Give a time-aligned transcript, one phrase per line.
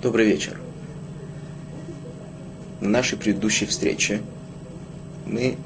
[0.00, 0.60] Добрый вечер.
[2.80, 4.22] На нашей предыдущей встрече
[5.26, 5.56] мы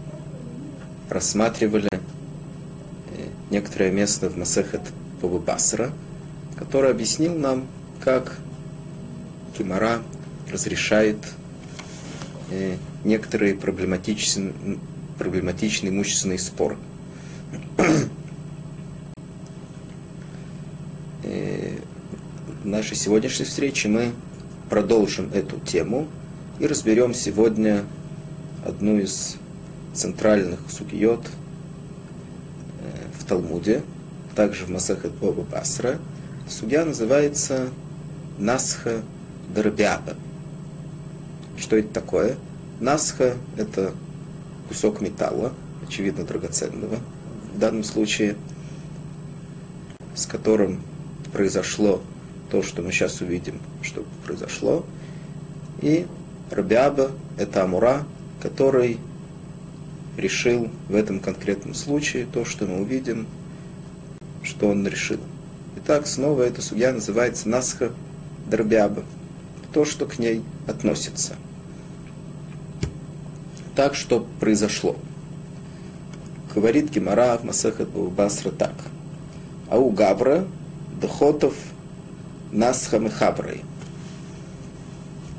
[1.10, 1.98] рассматривали э,
[3.50, 4.80] некоторое место в Масехет
[5.20, 5.92] Басра,
[6.56, 7.66] который объяснил нам,
[8.00, 8.38] как
[9.58, 10.02] Кимара
[10.50, 11.18] разрешает
[12.50, 14.54] э, некоторые проблематичные,
[15.18, 16.78] проблематичные имущественные споры.
[21.24, 21.76] Э,
[22.62, 24.10] в нашей сегодняшней встрече мы
[24.68, 26.08] продолжим эту тему
[26.58, 27.84] и разберем сегодня
[28.66, 29.36] одну из
[29.94, 31.24] центральных сугиот
[32.80, 33.84] э, в Талмуде,
[34.34, 36.00] также в Масахет Боба Басра.
[36.48, 37.68] Судья называется
[38.40, 39.02] Насха
[39.54, 40.14] Дарбиаба.
[41.56, 42.34] Что это такое?
[42.80, 43.92] Насха– это
[44.66, 45.52] кусок металла,
[45.86, 46.98] очевидно драгоценного,
[47.54, 48.34] в данном случае,
[50.16, 50.82] с которым
[51.32, 52.02] произошло
[52.52, 54.84] то, что мы сейчас увидим, что произошло.
[55.80, 56.06] И
[56.50, 58.04] Рабиаба– это Амура,
[58.42, 58.98] который
[60.18, 63.26] решил в этом конкретном случае то, что мы увидим,
[64.42, 65.18] что он решил.
[65.78, 67.90] Итак, снова эта судья называется Насха
[68.50, 69.02] Дарбиаба,
[69.72, 71.36] то, что к ней относится.
[73.74, 74.96] Так, что произошло.
[76.54, 78.74] Говорит Гемара в Масахат Басра так.
[79.70, 80.44] А у Габра
[81.00, 81.54] Дохотов
[82.52, 83.62] Насха Мехаброй.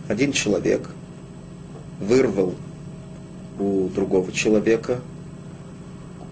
[0.08, 0.90] Один человек
[2.00, 2.56] вырвал
[3.60, 5.00] у другого человека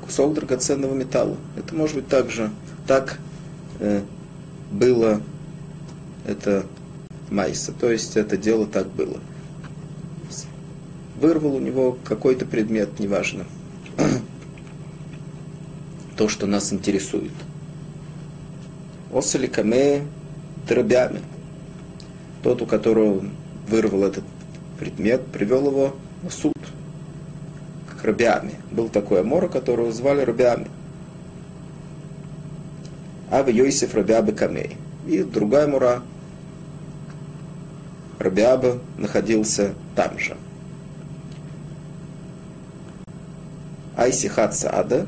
[0.02, 1.38] кусок драгоценного металла.
[1.56, 2.50] Это может быть также
[2.88, 3.20] так
[3.80, 4.02] э,
[4.72, 5.22] было
[6.26, 6.66] это
[7.30, 9.20] Майса, то есть это дело так было.
[11.20, 13.45] Вырвал у него какой-то предмет, неважно.
[16.18, 17.32] То, что нас интересует.
[19.14, 20.08] Осали каме
[20.71, 21.20] дробями.
[22.43, 23.26] Тот, у которого
[23.67, 24.23] вырвал этот
[24.80, 26.54] предмет, привел его в суд
[27.99, 28.54] к Рабиаме.
[28.71, 30.67] Был такой Амора, которого звали Рабиаме.
[33.30, 34.77] Ава Йосиф Рабиабе Камей.
[35.08, 36.02] И другая Мура,
[38.17, 40.37] Рабиаба, находился там же.
[43.98, 45.05] Айси Хат Саада,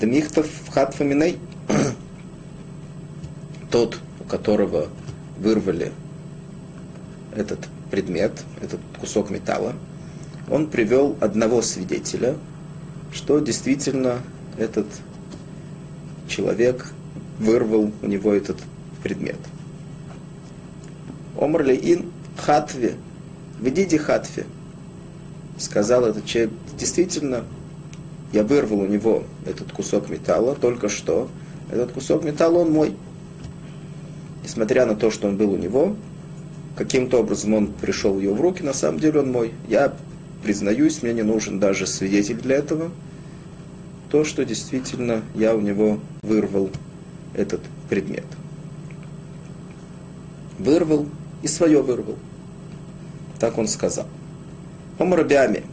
[0.00, 1.38] Дмихтов Хатфаминей,
[3.70, 3.98] тот,
[4.32, 4.88] которого
[5.38, 5.92] вырвали
[7.36, 7.58] этот
[7.90, 8.32] предмет,
[8.62, 9.74] этот кусок металла,
[10.50, 12.36] он привел одного свидетеля,
[13.12, 14.20] что действительно
[14.56, 14.86] этот
[16.28, 16.92] человек
[17.38, 18.56] вырвал у него этот
[19.02, 19.36] предмет.
[21.38, 22.94] Омрли ин хатве,
[23.60, 24.46] ведите хатве,
[25.58, 27.44] сказал этот человек, действительно,
[28.32, 31.28] я вырвал у него этот кусок металла только что,
[31.70, 32.96] этот кусок металла он мой.
[34.42, 35.96] Несмотря на то, что он был у него,
[36.76, 39.52] каким-то образом он пришел ее в руки, на самом деле он мой.
[39.68, 39.94] Я
[40.42, 42.90] признаюсь, мне не нужен даже свидетель для этого.
[44.10, 46.70] То, что действительно я у него вырвал
[47.34, 48.24] этот предмет.
[50.58, 51.06] Вырвал
[51.42, 52.16] и свое вырвал.
[53.38, 54.06] Так он сказал.
[54.98, 55.64] Омрабями.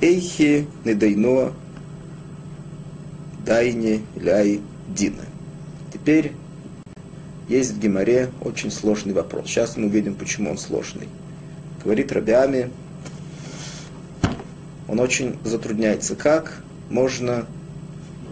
[0.00, 1.52] Эйхи недайно
[3.44, 5.24] дайне ляй дина.
[5.92, 6.32] Теперь
[7.50, 9.46] есть в Геморе очень сложный вопрос.
[9.48, 11.08] Сейчас мы увидим, почему он сложный.
[11.82, 12.70] Говорит Рабиами,
[14.86, 16.14] он очень затрудняется.
[16.14, 17.46] Как можно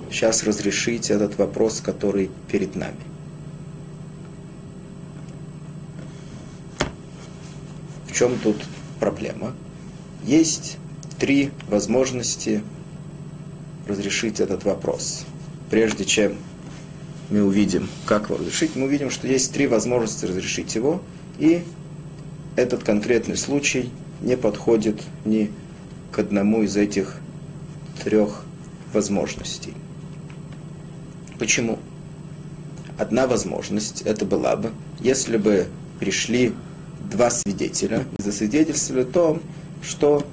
[0.09, 2.95] сейчас разрешить этот вопрос, который перед нами?
[8.07, 8.63] В чем тут
[9.01, 9.53] проблема?
[10.23, 10.79] Есть
[11.19, 12.63] три возможности
[13.89, 15.25] разрешить этот вопрос.
[15.71, 16.37] Прежде чем
[17.31, 21.03] мы увидим, как его разрешить, мы увидим, что есть три возможности разрешить его,
[21.39, 21.63] и
[22.57, 23.91] этот конкретный случай
[24.21, 25.51] не подходит ни
[26.11, 27.17] к одному из этих
[28.03, 28.45] трех
[28.93, 29.75] возможностей.
[31.39, 31.79] Почему?
[32.99, 35.67] Одна возможность это была бы, если бы
[36.01, 36.53] пришли
[37.11, 39.43] два свидетеля и засвидетельствовали о том,
[39.83, 40.27] что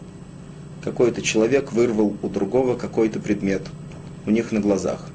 [0.83, 3.63] какой-то человек вырвал у другого какой-то предмет
[4.25, 5.09] у них на глазах.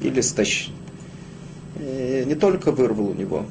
[0.00, 0.70] Или стащ...
[2.10, 3.46] Не только вырвал у него,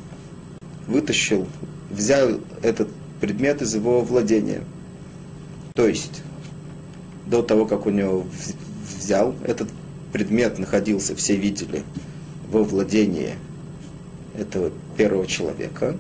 [0.87, 1.47] вытащил,
[1.89, 2.89] взял этот
[3.21, 4.63] предмет из его владения.
[5.75, 6.23] То есть
[7.25, 8.25] до того, как у него
[8.97, 9.69] взял, этот
[10.11, 11.83] предмет находился, все видели,
[12.51, 13.35] во владении
[14.37, 15.97] этого первого человека.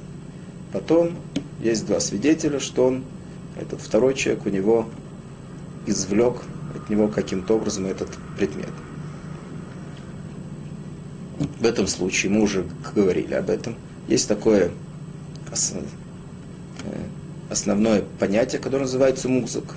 [0.73, 1.15] Потом
[1.61, 3.03] есть два свидетеля, что он,
[3.59, 4.89] этот второй человек, у него
[5.85, 6.43] извлек
[6.75, 8.69] от него каким-то образом этот предмет.
[11.39, 13.75] В этом случае, мы уже говорили об этом,
[14.07, 14.71] есть такое
[15.51, 15.81] э,
[17.49, 19.75] основное понятие, которое называется музык.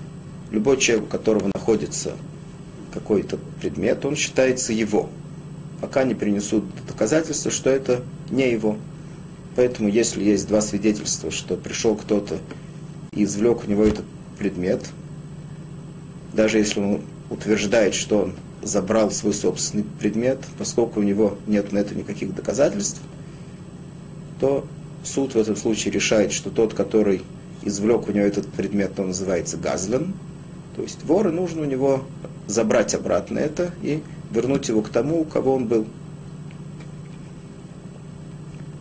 [0.51, 2.13] Любой человек, у которого находится
[2.93, 5.09] какой-то предмет, он считается его,
[5.81, 8.77] пока не принесут доказательства, что это не его.
[9.55, 12.39] Поэтому, если есть два свидетельства, что пришел кто-то
[13.13, 14.05] и извлек у него этот
[14.39, 14.87] предмет,
[16.33, 21.79] даже если он утверждает, что он забрал свой собственный предмет, поскольку у него нет на
[21.79, 23.01] это никаких доказательств,
[24.41, 24.65] то
[25.05, 27.23] суд в этом случае решает, что тот, который
[27.63, 30.15] извлек у него этот предмет, он называется газлен,
[30.77, 32.05] то есть вор, и нужно у него
[32.47, 35.87] забрать обратно это и вернуть его к тому, у кого он был.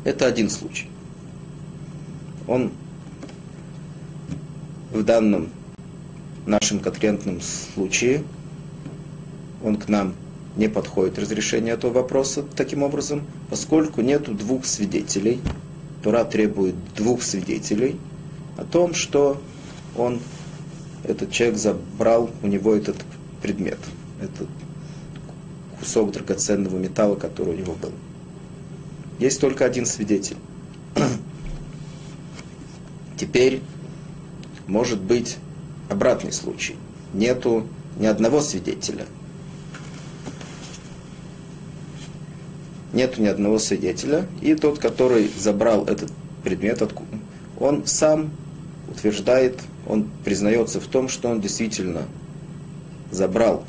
[0.04, 0.90] Это один случай.
[2.48, 2.72] Он
[4.92, 5.50] в данном
[6.46, 8.24] нашем конкретном случае,
[9.64, 10.14] он к нам
[10.56, 15.40] не подходит разрешение этого вопроса таким образом, поскольку нету двух свидетелей.
[16.04, 18.00] Тура требует двух свидетелей
[18.58, 19.42] о том, что
[19.96, 20.20] он,
[21.04, 22.98] этот человек забрал у него этот
[23.42, 23.78] предмет,
[24.22, 24.48] этот
[25.80, 27.92] кусок драгоценного металла, который у него был.
[29.20, 30.38] Есть только один свидетель.
[33.18, 33.62] Теперь
[34.68, 35.38] может быть
[35.90, 36.76] обратный случай.
[37.14, 37.68] Нету
[38.00, 39.06] ни одного свидетеля.
[42.94, 44.26] Нету ни одного свидетеля.
[44.42, 46.12] И тот, который забрал этот
[46.44, 46.82] предмет,
[47.60, 48.32] он сам
[48.90, 52.04] утверждает, он признается в том, что он действительно
[53.12, 53.64] забрал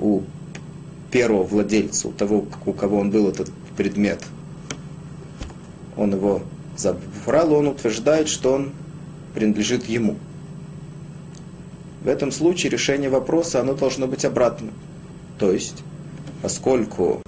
[0.00, 0.22] у
[1.10, 4.22] первого владельца, у того, у кого он был этот предмет,
[5.96, 6.42] он его
[6.76, 8.72] забрал, он утверждает, что он
[9.34, 10.16] принадлежит ему.
[12.02, 14.72] В этом случае решение вопроса, оно должно быть обратным.
[15.38, 15.84] То есть,
[16.42, 17.22] поскольку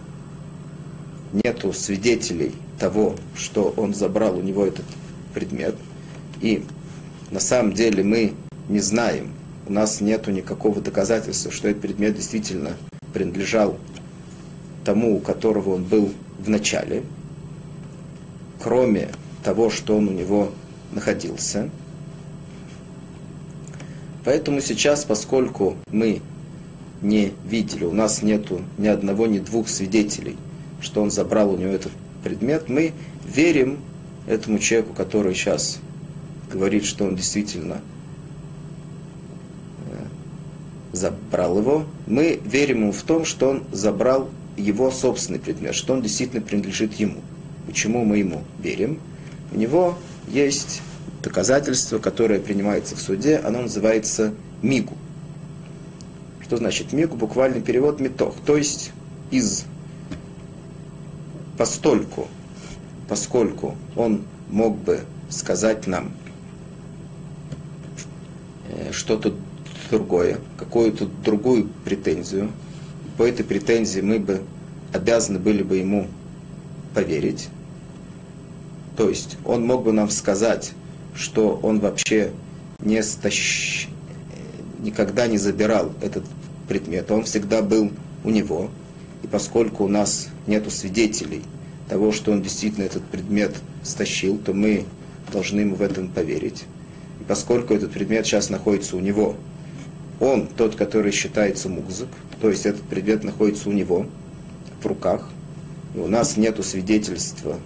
[1.35, 4.87] нету свидетелей того, что он забрал у него этот
[5.35, 5.75] предмет,
[6.41, 6.65] и
[7.31, 8.33] на самом деле мы
[8.69, 9.33] не знаем,
[9.67, 12.77] у нас нету никакого доказательства, что этот предмет действительно
[13.13, 13.77] принадлежал
[14.85, 17.03] тому, у которого он был в начале,
[18.63, 19.09] кроме
[19.43, 20.53] того, что он у него
[20.93, 21.71] находился.
[24.25, 26.23] Поэтому сейчас, поскольку мы
[27.03, 30.37] не видели, у нас нету ни одного, ни двух свидетелей,
[30.85, 31.93] что он забрал у него этот
[32.23, 32.93] предмет, мы
[33.25, 33.79] верим
[34.27, 35.79] этому человеку, который сейчас
[36.51, 37.81] говорит, что он действительно
[39.91, 40.05] э,
[40.93, 46.03] забрал его, мы верим ему в том, что он забрал его собственный предмет, что он
[46.03, 47.21] действительно принадлежит ему.
[47.67, 49.01] Почему мы ему верим?
[49.53, 49.97] У него
[50.29, 50.83] есть
[51.23, 54.95] доказательство, которое принимается в суде, оно называется мигу.
[56.43, 57.17] Что значит мигу?
[57.17, 58.93] Буквальный перевод метох, то есть
[59.31, 59.65] из
[61.57, 62.29] постольку,
[63.09, 66.13] поскольку он мог бы сказать нам
[68.69, 69.35] э, что-то
[69.91, 72.51] другое, какую-то другую претензию,
[73.17, 74.43] по этой претензии мы бы
[74.93, 76.09] обязаны были бы ему
[76.95, 77.49] поверить.
[78.97, 80.73] То есть он мог бы нам сказать,
[81.15, 82.33] что он вообще
[82.81, 83.89] не стащ...
[84.81, 86.25] никогда не забирал этот
[86.69, 87.91] предмет, он всегда был
[88.25, 88.71] у него.
[89.23, 91.43] И поскольку у нас нет свидетелей
[91.89, 94.85] того, что он действительно этот предмет стащил, то мы
[95.33, 96.65] должны ему в этом поверить.
[97.21, 99.37] И поскольку этот предмет сейчас находится у него,
[100.21, 102.09] он тот, который считается музык,
[102.41, 104.07] то есть этот предмет находится у него
[104.83, 105.29] в руках,
[105.95, 107.59] и у нас нет свидетельства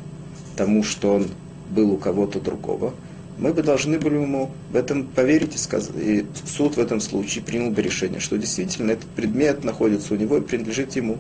[0.57, 1.29] тому, что он
[1.71, 2.95] был у кого-то другого,
[3.39, 5.95] мы бы должны были ему в этом поверить и сказать.
[5.97, 10.39] И суд в этом случае принял бы решение, что действительно этот предмет находится у него
[10.39, 11.19] и принадлежит ему.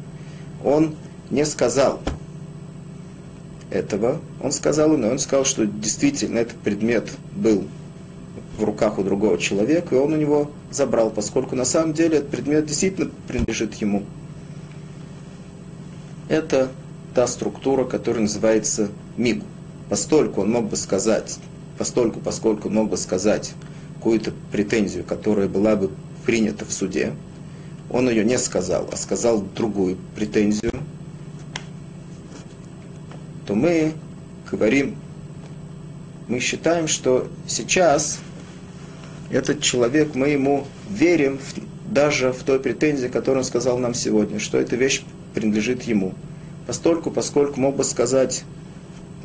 [0.65, 0.97] Он
[1.31, 2.01] не сказал
[3.71, 7.65] этого, он сказал но он сказал, что действительно этот предмет был
[8.59, 12.31] в руках у другого человека, и он у него забрал, поскольку на самом деле этот
[12.31, 14.03] предмет действительно принадлежит ему.
[16.29, 16.69] Это
[17.15, 19.47] та структура, которая называется мигу.
[19.89, 21.39] Постольку он мог бы сказать,
[21.79, 23.53] постольку, поскольку он мог бы сказать
[23.97, 25.91] какую-то претензию, которая была бы
[26.27, 27.13] принята в суде,
[27.91, 30.73] он ее не сказал, а сказал другую претензию,
[33.49, 33.95] то мы
[34.51, 34.95] говорим,
[36.29, 38.21] мы считаем, что сейчас
[39.31, 44.39] этот человек, мы ему верим в, даже в той претензии, которую он сказал нам сегодня,
[44.39, 45.03] что эта вещь
[45.33, 46.13] принадлежит ему.
[46.67, 48.45] Постольку, поскольку мог бы сказать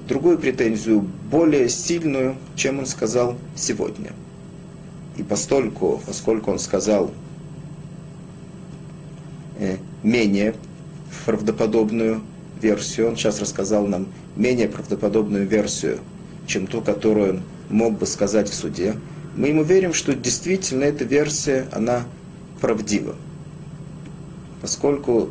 [0.07, 4.13] другую претензию, более сильную, чем он сказал сегодня.
[5.17, 7.11] И постольку, поскольку он сказал
[9.59, 10.55] э, менее
[11.25, 12.21] правдоподобную
[12.63, 15.99] версию, он сейчас рассказал нам менее правдоподобную версию
[16.47, 18.95] чем ту, которую он мог бы сказать в суде,
[19.35, 22.03] мы ему верим, что действительно эта версия, она
[22.61, 23.15] правдива.
[24.61, 25.29] Поскольку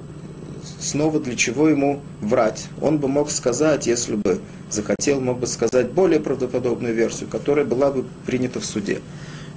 [0.80, 2.66] снова для чего ему врать?
[2.80, 7.90] Он бы мог сказать, если бы захотел, мог бы сказать более правдоподобную версию, которая была
[7.90, 9.00] бы принята в суде.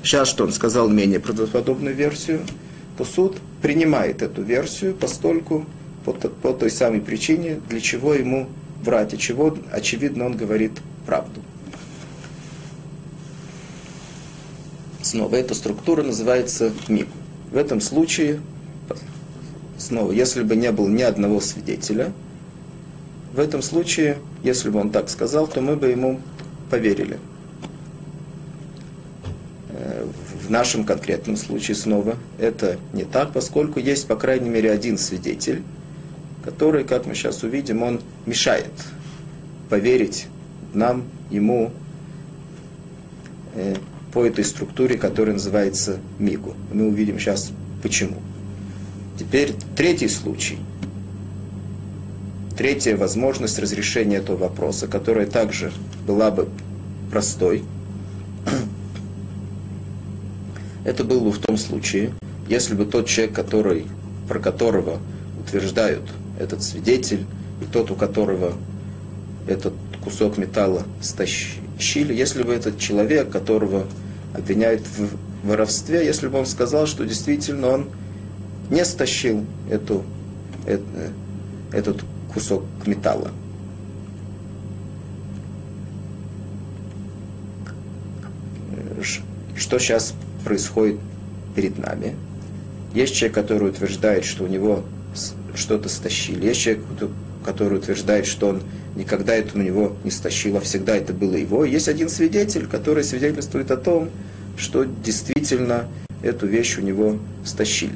[0.04, 2.42] Сейчас что он сказал менее правдоподобную версию,
[2.98, 5.66] то суд принимает эту версию, постольку
[6.06, 8.48] по, по той самой причине, для чего ему
[8.82, 10.72] врать, и чего, очевидно, он говорит
[11.06, 11.42] правду.
[15.02, 17.12] Снова эта структура называется мигу.
[17.52, 18.42] В этом случае,
[19.78, 22.12] снова, если бы не было ни одного свидетеля,
[23.34, 26.22] в этом случае, если бы он так сказал, то мы бы ему
[26.70, 27.20] поверили.
[29.70, 30.08] Э,
[30.44, 35.64] в нашем конкретном случае снова это не так, поскольку есть, по крайней мере, один свидетель,
[36.46, 38.72] который, как мы сейчас увидим, он мешает
[39.68, 40.28] поверить
[40.74, 41.72] нам, ему,
[43.56, 43.76] э,
[44.14, 46.54] по этой структуре, которая называется мигу.
[46.72, 48.18] Мы увидим сейчас почему.
[49.20, 50.60] Теперь третий случай.
[52.56, 55.74] Третья возможность разрешения этого вопроса, которая также
[56.06, 56.48] была бы
[57.12, 57.64] простой.
[60.86, 62.12] Это было бы в том случае,
[62.48, 63.88] если бы тот человек, который,
[64.30, 65.00] про которого
[65.40, 66.04] утверждают
[66.40, 67.26] этот свидетель,
[67.62, 68.54] и тот, у которого
[69.48, 69.74] этот
[70.04, 73.86] кусок металла стащили, если бы этот человек, которого
[74.34, 77.88] обвиняют в воровстве, если бы он сказал, что действительно он
[78.70, 80.04] не стащил эту,
[80.66, 80.84] это,
[81.72, 83.32] этот кусок металла.
[89.56, 90.14] Что сейчас
[90.44, 91.00] происходит
[91.56, 92.16] перед нами?
[92.94, 94.84] Есть человек, который утверждает, что у него
[95.56, 96.46] что-то стащили.
[96.46, 96.84] Есть человек,
[97.44, 98.64] который утверждает, что он
[98.96, 101.66] никогда это у него не стащил, а всегда это было его.
[101.66, 104.10] Есть один свидетель, который свидетельствует о том,
[104.58, 105.88] что действительно
[106.24, 107.96] эту вещь у него стащили.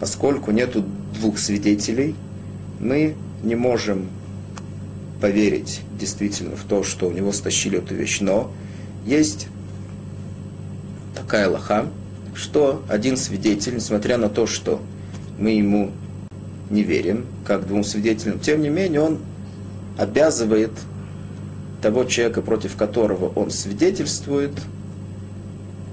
[0.00, 2.14] Поскольку нету двух свидетелей,
[2.80, 4.08] мы не можем
[5.20, 8.20] поверить действительно в то, что у него стащили эту вещь.
[8.20, 8.50] Но
[9.04, 9.48] есть
[11.14, 11.86] такая лоха,
[12.34, 14.80] что один свидетель, несмотря на то, что
[15.38, 15.90] мы ему
[16.70, 19.18] не верим, как двум свидетелям, тем не менее он
[19.96, 20.72] обязывает
[21.82, 24.52] того человека, против которого он свидетельствует,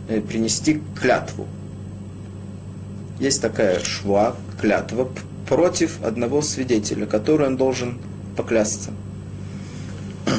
[0.07, 1.47] э, принести клятву.
[3.19, 5.09] Есть такая шва, клятва,
[5.47, 7.99] против одного свидетеля, который он должен
[8.35, 8.91] поклясться.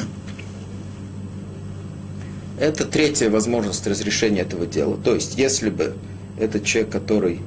[2.60, 4.96] Это третья возможность разрешения этого дела.
[4.96, 5.94] То есть, если бы
[6.38, 7.40] этот человек, который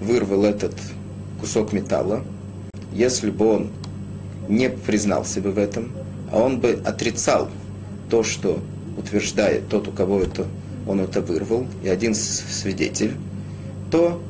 [0.00, 0.74] вырвал этот
[1.44, 2.24] кусок металла,
[2.90, 3.68] если бы он
[4.48, 5.92] не признался бы в этом,
[6.32, 7.50] а он бы отрицал
[8.08, 8.60] то, что
[8.96, 10.46] утверждает тот, у кого это
[10.86, 13.12] он это вырвал, и один свидетель,
[13.90, 14.22] то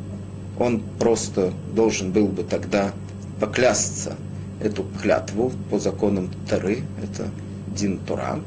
[0.58, 2.92] он просто должен был бы тогда
[3.38, 4.16] поклясться
[4.60, 7.28] эту клятву по законам Тары, это
[7.76, 8.40] Дин Тора,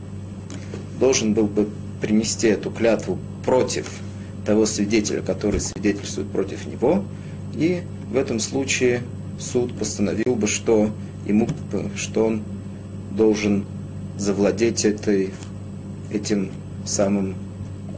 [0.99, 1.69] должен был бы
[2.01, 3.87] принести эту клятву против
[4.45, 7.05] того свидетеля, который свидетельствует против него,
[7.53, 9.03] и в этом случае
[9.39, 10.91] суд постановил бы, что
[11.25, 11.47] ему,
[11.95, 12.43] что он
[13.11, 13.65] должен
[14.17, 15.33] завладеть этой,
[16.11, 16.51] этим
[16.85, 17.35] самым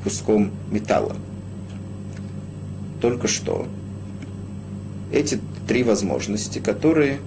[0.04, 1.16] куском металла.
[3.02, 3.68] Только что
[5.12, 7.20] эти три возможности, которые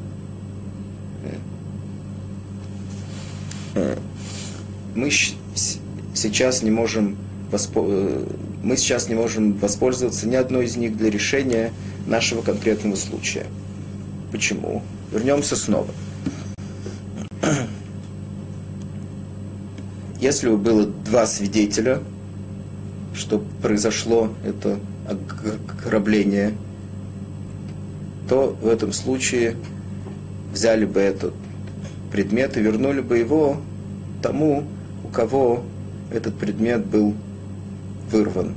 [3.75, 3.97] э,
[4.95, 7.17] мы сейчас не можем
[7.53, 8.27] э,
[8.63, 11.73] мы сейчас не можем воспользоваться ни одной из них для решения
[12.07, 13.47] нашего конкретного случая.
[14.31, 14.83] Почему?
[15.13, 15.89] Вернемся снова.
[20.21, 22.01] Если бы было два свидетеля,
[23.15, 26.55] что произошло это ограбление,
[28.29, 29.57] то в этом случае
[30.53, 31.35] взяли бы этот
[32.11, 33.59] предмет и вернули бы его
[34.23, 34.65] тому,
[35.05, 35.65] у кого
[36.11, 37.15] этот предмет был
[38.11, 38.55] вырван.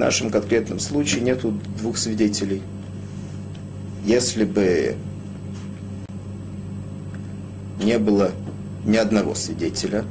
[0.00, 2.62] Нашем конкретном случае нету двух свидетелей.
[4.06, 4.94] Если бы
[7.84, 8.30] не было
[8.86, 10.06] ни одного свидетеля,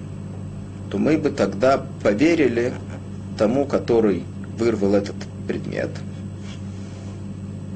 [0.91, 2.71] то мы бы тогда поверили
[3.35, 4.25] тому, который
[4.59, 5.15] вырвал этот
[5.47, 5.89] предмет.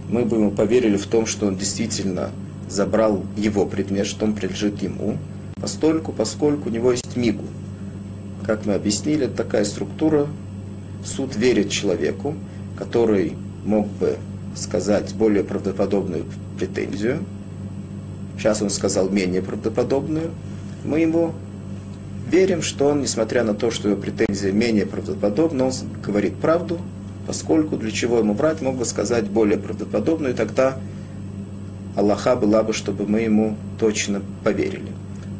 [0.08, 2.29] Мы бы ему поверили в том, что он действительно
[2.70, 5.17] забрал его предмет, что он принадлежит ему,
[5.55, 7.46] постольку, поскольку у него есть мигу.
[8.46, 10.27] Как мы объяснили, такая структура.
[11.03, 12.36] Суд верит человеку,
[12.77, 13.33] который
[13.65, 14.17] мог бы
[14.55, 16.25] сказать более правдоподобную
[16.57, 17.19] претензию,
[18.38, 20.31] сейчас он сказал менее правдоподобную,
[20.83, 21.33] мы ему
[22.29, 25.72] верим, что он, несмотря на то, что его претензия менее правдоподобна, он
[26.03, 26.79] говорит правду,
[27.27, 30.77] поскольку для чего ему брать, мог бы сказать более правдоподобную, и тогда
[31.95, 34.91] Аллаха была бы, чтобы мы ему точно поверили.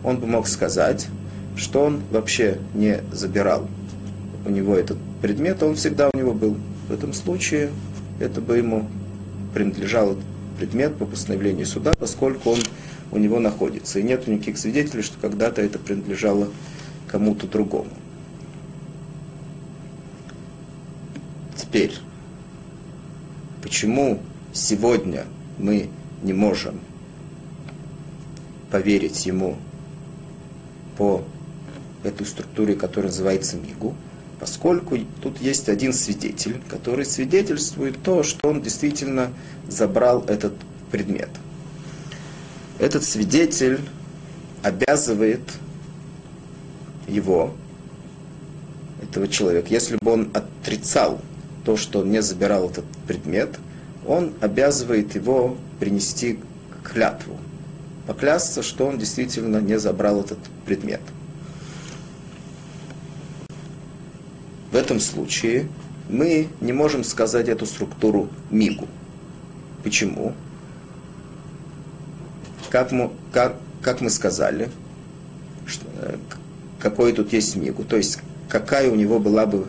[0.04, 1.08] Он бы мог сказать,
[1.56, 3.68] что он вообще не забирал
[4.46, 6.58] у него этот предмет, он всегда у него был.
[6.90, 7.72] В этом случае
[8.20, 8.90] это бы ему
[9.54, 10.18] принадлежал
[10.60, 12.60] предмет по постановлению суда, поскольку он
[13.10, 14.00] у него находится.
[14.00, 16.50] И нет никаких свидетелей, что когда-то это принадлежало
[17.08, 17.90] кому-то другому.
[21.56, 21.94] Теперь,
[23.62, 24.20] почему
[24.52, 25.24] сегодня
[25.58, 25.88] мы
[26.22, 26.82] не можем
[28.70, 29.56] поверить ему
[30.98, 31.24] по
[32.04, 33.96] этой структуре, которая называется МИГУ,
[34.44, 39.32] поскольку тут есть один свидетель, который свидетельствует то, что он действительно
[39.70, 40.52] забрал этот
[40.92, 41.30] предмет.
[42.78, 43.80] Этот свидетель
[44.62, 45.40] обязывает
[47.08, 47.54] его,
[49.02, 51.22] этого человека, если бы он отрицал
[51.64, 53.52] то, что он не забирал этот предмет,
[54.06, 56.38] он обязывает его принести
[56.84, 57.38] клятву,
[58.08, 61.00] поклясться, что он действительно не забрал этот предмет.
[64.74, 65.68] В этом случае
[66.10, 68.88] мы не можем сказать эту структуру мигу.
[69.84, 70.34] Почему?
[72.72, 74.72] Как мы, как, как мы сказали,
[75.68, 76.18] что, э,
[76.80, 78.18] какой тут есть мигу, то есть
[78.50, 79.68] какая у него была бы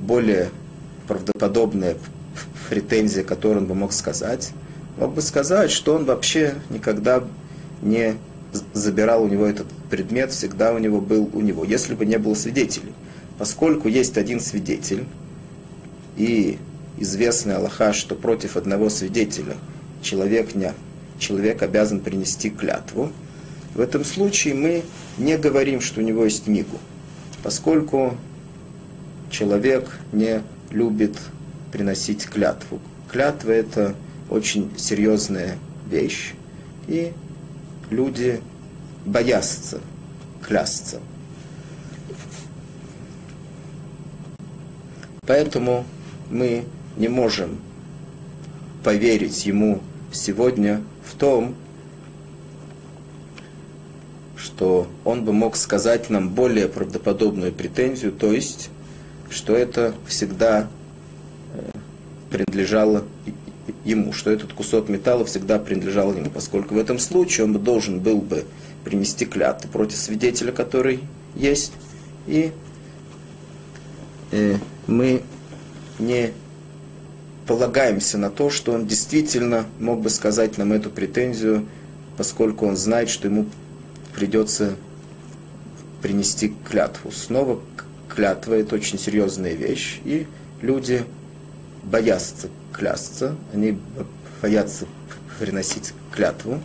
[0.00, 0.50] более
[1.06, 1.96] правдоподобная
[2.68, 4.50] претензия, которую он бы мог сказать,
[4.98, 7.22] мог бы сказать, что он вообще никогда
[7.82, 8.16] не
[8.72, 12.34] забирал у него этот предмет, всегда у него был у него, если бы не было
[12.34, 12.92] свидетелей.
[13.40, 15.06] Поскольку есть один свидетель,
[16.18, 16.58] и
[16.98, 19.56] известный Аллаха, что против одного свидетеля
[20.02, 20.74] человек, не,
[21.18, 23.10] человек обязан принести клятву,
[23.74, 24.82] в этом случае мы
[25.16, 26.76] не говорим, что у него есть мигу,
[27.42, 28.14] поскольку
[29.30, 31.16] человек не любит
[31.72, 32.78] приносить клятву.
[33.10, 33.94] Клятва– это
[34.28, 35.56] очень серьезная
[35.90, 36.34] вещь,
[36.88, 37.14] и
[37.88, 38.42] люди
[39.06, 39.80] боятся
[40.42, 41.00] клясться.
[45.30, 45.84] Поэтому
[46.28, 46.64] мы
[46.96, 47.60] не можем
[48.82, 51.54] поверить ему сегодня в том,
[54.36, 58.70] что он бы мог сказать нам более правдоподобную претензию, то есть,
[59.30, 60.68] что это всегда
[61.54, 61.78] э,
[62.28, 63.04] принадлежало
[63.84, 68.20] ему, что этот кусок металла всегда принадлежал ему, поскольку в этом случае он должен был
[68.20, 68.46] бы
[68.82, 70.98] принести клятву против свидетеля, который
[71.36, 71.72] есть,
[72.26, 72.50] и
[74.32, 74.56] э,
[74.90, 75.22] мы
[75.98, 76.32] не
[77.46, 81.66] полагаемся на то, что он действительно мог бы сказать нам эту претензию,
[82.16, 83.46] поскольку он знает, что ему
[84.14, 84.76] придется
[86.02, 87.10] принести клятву.
[87.12, 87.60] Снова
[88.08, 90.26] клятва– это очень серьезная вещь, и
[90.60, 91.04] люди
[91.82, 93.78] боятся клясться, они
[94.42, 94.86] боятся
[95.38, 96.60] приносить клятву,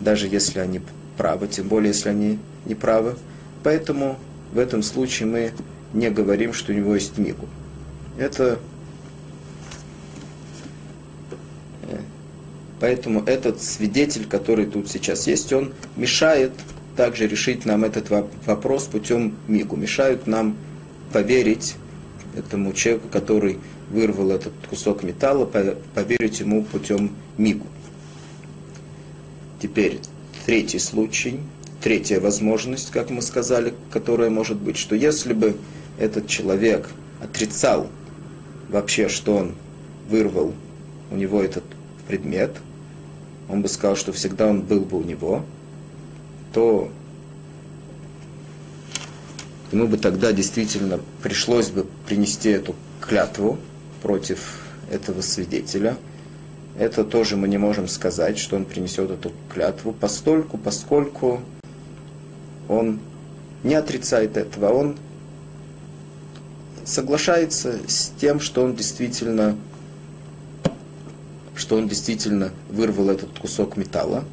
[0.00, 0.80] даже если они
[1.16, 3.16] правы, тем более, если они не правы.
[3.62, 4.18] Поэтому
[4.52, 5.52] в этом случае мы
[5.96, 7.48] не говорим, что у него есть мигу.
[8.18, 8.58] Это
[11.82, 11.98] э,
[12.78, 16.52] Поэтому этот свидетель, который тут сейчас есть, он мешает
[16.96, 18.10] также решить нам этот
[18.46, 19.76] вопрос путем мигу.
[19.76, 20.56] Мешают нам
[21.12, 21.76] поверить
[22.36, 23.58] этому человеку, который
[23.90, 27.66] вырвал этот кусок металла, поверить ему путем мигу.
[29.60, 30.00] Теперь
[30.44, 31.40] третий случай,
[31.80, 35.56] третья возможность, как мы сказали, которая может быть, что если бы
[35.98, 36.90] этот человек
[37.22, 37.88] отрицал
[38.68, 39.54] вообще, что он
[40.08, 40.52] вырвал
[41.10, 41.64] у него этот
[42.06, 42.56] предмет,
[43.48, 45.44] он бы сказал, что всегда он был бы у него,
[46.52, 46.90] то
[49.72, 53.58] ему бы тогда действительно пришлось бы принести эту клятву
[54.02, 55.96] против этого свидетеля.
[56.78, 61.40] Это тоже мы не можем сказать, что он принесет эту клятву, постольку, поскольку
[62.68, 63.00] он
[63.62, 64.96] не отрицает этого, он
[66.86, 69.56] соглашается с тем, что он действительно,
[71.54, 74.24] что он действительно вырвал этот кусок металла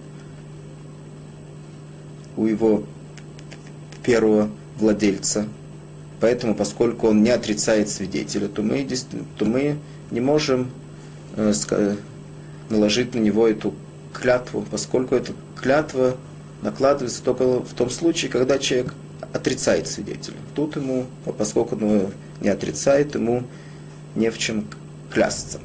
[2.37, 2.83] у его
[4.03, 5.47] первого владельца.
[6.19, 8.87] Поэтому, поскольку он не отрицает свидетеля, то мы,
[9.37, 9.77] то мы
[10.11, 10.71] не можем
[11.35, 11.53] э,
[12.69, 13.73] наложить на него эту
[14.13, 16.15] клятву, поскольку эта клятва
[16.61, 18.93] накладывается только в том случае, когда человек
[19.33, 20.37] отрицает свидетеля.
[20.55, 23.43] Тут ему, поскольку он не отрицает, ему
[24.15, 24.65] не в чем
[25.11, 25.59] клясться.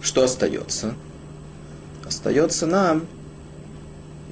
[0.00, 0.94] Что остается?
[2.06, 3.06] Остается нам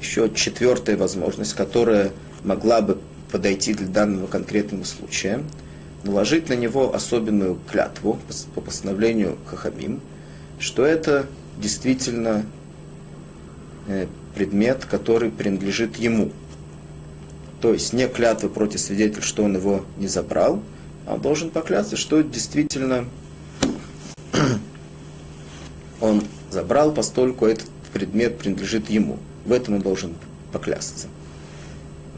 [0.01, 2.13] еще четвертая возможность, которая
[2.45, 2.99] могла бы
[3.31, 5.43] подойти для данного конкретного случая,
[6.05, 8.19] наложить на него особенную клятву
[8.55, 10.01] по постановлению Хахамим,
[10.59, 11.27] что это
[11.59, 12.47] действительно
[13.89, 16.31] э, предмет, который принадлежит ему.
[17.61, 20.63] То есть не клятва против свидетеля, что он его не забрал,
[21.07, 23.07] а он должен поклясться, что действительно
[26.01, 29.19] он забрал, постольку этот предмет принадлежит ему.
[29.45, 30.15] В этом он должен
[30.53, 31.09] поклясться.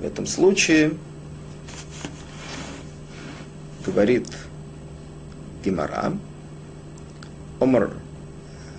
[0.00, 0.92] В этом случае
[3.84, 4.26] говорит
[5.64, 6.12] Гимара,
[7.60, 7.92] Омар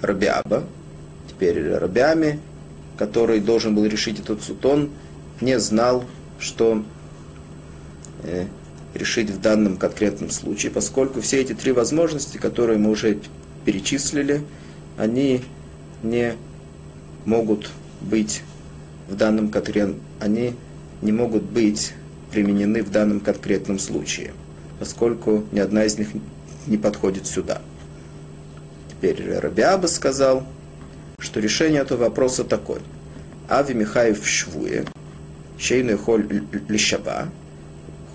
[0.02, 0.64] Рабиаба,
[1.30, 2.40] теперь Рабиами,
[2.98, 4.90] который должен был решить этот суд, он
[5.42, 6.04] не знал,
[6.40, 6.84] что
[8.24, 8.46] э,
[8.94, 13.20] решить в данном конкретном случае, поскольку все эти три возможности, которые мы уже
[13.66, 14.44] перечислили,
[14.98, 15.42] они
[16.02, 16.36] не
[17.26, 17.70] могут
[18.02, 18.42] быть
[19.08, 20.56] в данном конкретном, они
[21.02, 21.94] не могут быть
[22.32, 24.34] применены в данном конкретном случае,
[24.80, 26.10] поскольку ни одна из них
[26.68, 27.62] не подходит сюда.
[28.90, 30.46] Теперь Рабиаба сказал,
[31.20, 32.82] что решение этого вопроса такое.
[33.50, 34.86] Ави Михаев Швуе,
[35.60, 36.26] Шейну Холь
[36.68, 37.30] Лишаба,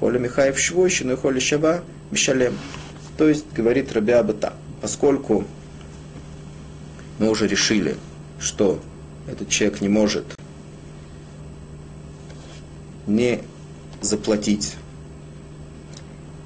[0.00, 2.54] Холя Михаев Швуе, Шейну Холь Лишаба, Мишалем.
[3.18, 5.44] То есть, говорит Рабиаба так, поскольку
[7.18, 7.96] мы уже решили,
[8.40, 8.80] что
[9.28, 10.24] этот человек не может
[13.06, 13.40] не
[14.00, 14.76] заплатить,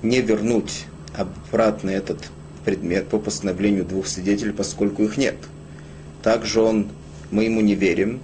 [0.02, 2.30] не вернуть обратно этот
[2.64, 5.36] предмет по постановлению двух свидетелей, поскольку их нет.
[6.22, 6.88] Также он,
[7.30, 8.20] мы ему не верим,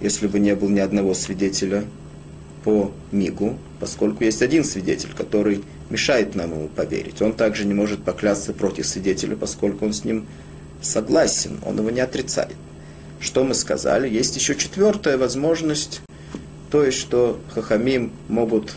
[0.00, 1.84] если бы не было ни одного свидетеля
[2.64, 7.22] по мигу, поскольку есть один свидетель, который мешает нам ему поверить.
[7.22, 10.26] Он также не может поклясться против свидетеля, поскольку он с ним
[10.80, 12.54] согласен, он его не отрицает.
[13.20, 14.08] Что мы сказали?
[14.08, 16.02] Есть еще четвертая возможность,
[16.70, 18.74] то есть, что Хахамим могут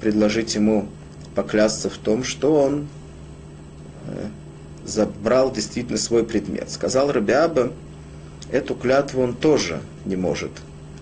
[0.00, 0.88] предложить ему
[1.34, 2.88] поклясться в том, что он
[4.06, 4.26] э,
[4.84, 6.70] забрал действительно свой предмет.
[6.70, 7.72] Сказал Рабиаба,
[8.50, 10.50] эту клятву он тоже не может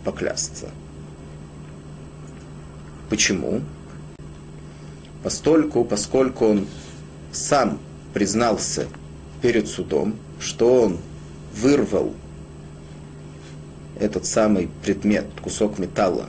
[0.04, 0.70] поклясться.
[3.08, 3.62] Почему?
[5.22, 6.66] Постольку, поскольку он
[7.32, 7.78] сам
[8.14, 8.86] признался
[9.42, 10.98] перед судом, что он
[11.54, 12.14] вырвал
[13.98, 16.26] этот самый предмет, кусок металла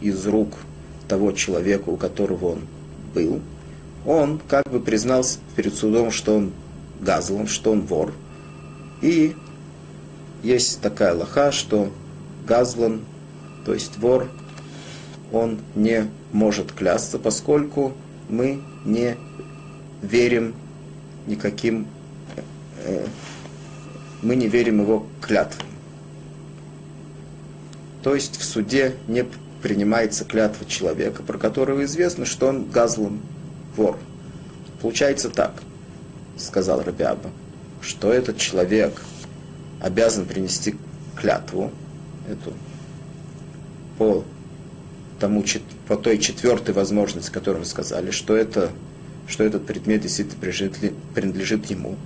[0.00, 0.54] из рук
[1.08, 2.60] того человека, у которого он
[3.14, 3.40] был,
[4.06, 6.52] он как бы признался перед судом, что он
[7.00, 8.12] газлан, что он вор.
[9.02, 9.34] И
[10.42, 11.92] есть такая лоха, что
[12.46, 13.04] газлан,
[13.64, 14.28] то есть вор,
[15.32, 17.92] он не может клясться, поскольку
[18.28, 19.16] мы не
[20.02, 20.54] верим
[21.26, 21.86] никаким,
[22.84, 23.06] э,
[24.22, 25.66] мы не верим его клятвам.
[28.02, 29.26] То есть в суде не
[29.62, 33.20] принимается клятва человека, про которого известно, что он газлан,
[33.76, 33.98] вор.
[34.80, 35.62] Получается так,
[36.36, 37.30] сказал Рабиаба,
[37.80, 39.02] что этот человек
[39.80, 40.76] обязан принести
[41.16, 41.72] клятву,
[42.28, 42.52] эту,
[43.96, 44.24] по,
[45.18, 45.44] тому,
[45.86, 48.70] по той четвертой возможности, которую мы сказали, что, это,
[49.26, 51.96] что этот предмет действительно принадлежит, принадлежит ему.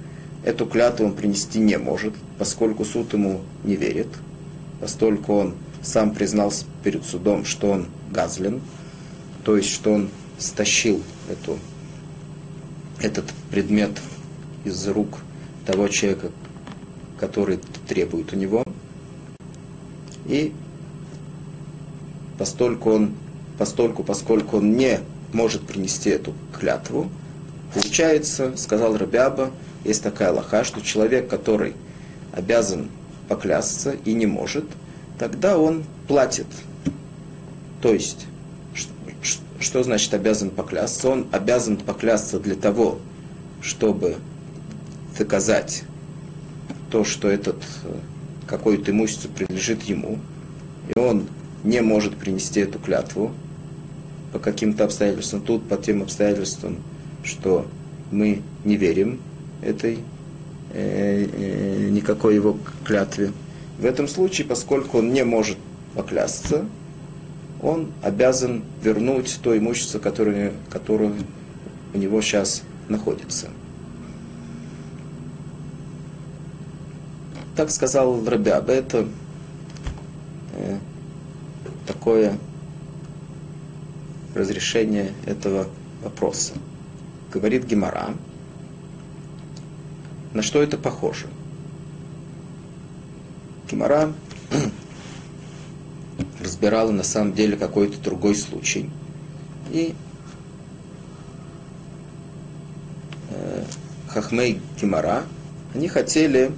[0.44, 4.08] Эту клятву он принести не может, поскольку суд ему не верит,
[4.80, 8.61] поскольку он сам признался перед судом, что он газлен,
[9.44, 11.58] то есть что он стащил эту,
[13.00, 13.90] этот предмет
[14.64, 15.18] из рук
[15.66, 16.30] того человека,
[17.22, 18.64] который требует у него.
[20.26, 20.52] И
[22.37, 23.14] постольку он,
[23.56, 25.00] постольку, поскольку он не
[25.32, 27.08] может принести эту клятву,
[27.72, 29.50] получается, сказал Рабяба,
[29.85, 31.74] есть такая лоха, что человек, который
[32.32, 32.88] обязан
[33.28, 34.64] поклясться и не может–
[35.22, 36.48] тогда он платит.
[37.80, 38.26] То есть,
[39.61, 41.08] что значит обязан поклясться?
[41.08, 42.98] Он обязан поклясться для того,
[43.61, 44.16] чтобы
[45.16, 45.85] доказать
[46.92, 47.94] то, что этот э,
[48.46, 50.18] какое-то имущество принадлежит ему,
[50.94, 51.26] и он
[51.64, 53.33] не может принести эту клятву
[54.31, 56.76] по каким-то обстоятельствам, тут по тем обстоятельствам,
[57.24, 57.66] что
[58.11, 59.20] мы не верим
[59.62, 60.00] этой
[60.74, 63.33] э, э, никакой его клятве.
[63.78, 65.57] В этом случае, поскольку он не может
[65.94, 66.66] поклясться,
[67.62, 71.14] он обязан вернуть то имущество, которое, которое
[71.94, 73.48] у него сейчас находится.
[77.55, 79.07] Так сказал Рабиаб, это
[80.55, 80.79] э,
[81.87, 82.38] такое
[84.35, 85.67] разрешение этого
[86.03, 86.55] вопроса.
[87.31, 88.15] Говорит Гемара,
[90.33, 91.27] на что это похоже.
[93.71, 94.12] Кимара
[96.41, 98.88] разбирала на самом деле какой-то другой случай.
[99.71, 99.95] И
[103.31, 103.65] э,
[104.09, 105.25] Хахмей Кимара,
[105.75, 106.53] они хотели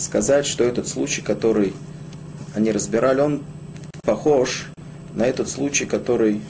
[0.00, 1.74] сказать, что этот случай, который
[2.54, 3.42] они разбирали, он
[4.02, 4.68] похож
[5.14, 6.40] на этот случай, который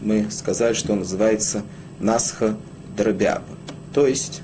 [0.00, 1.62] мы сказали, что он называется
[1.98, 2.56] Насха
[2.96, 3.44] Дробяба.
[3.92, 4.42] То есть,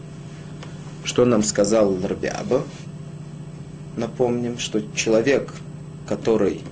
[1.04, 2.64] что нам сказал Дробяба?
[3.96, 5.54] Напомним, что человек,
[6.08, 6.62] который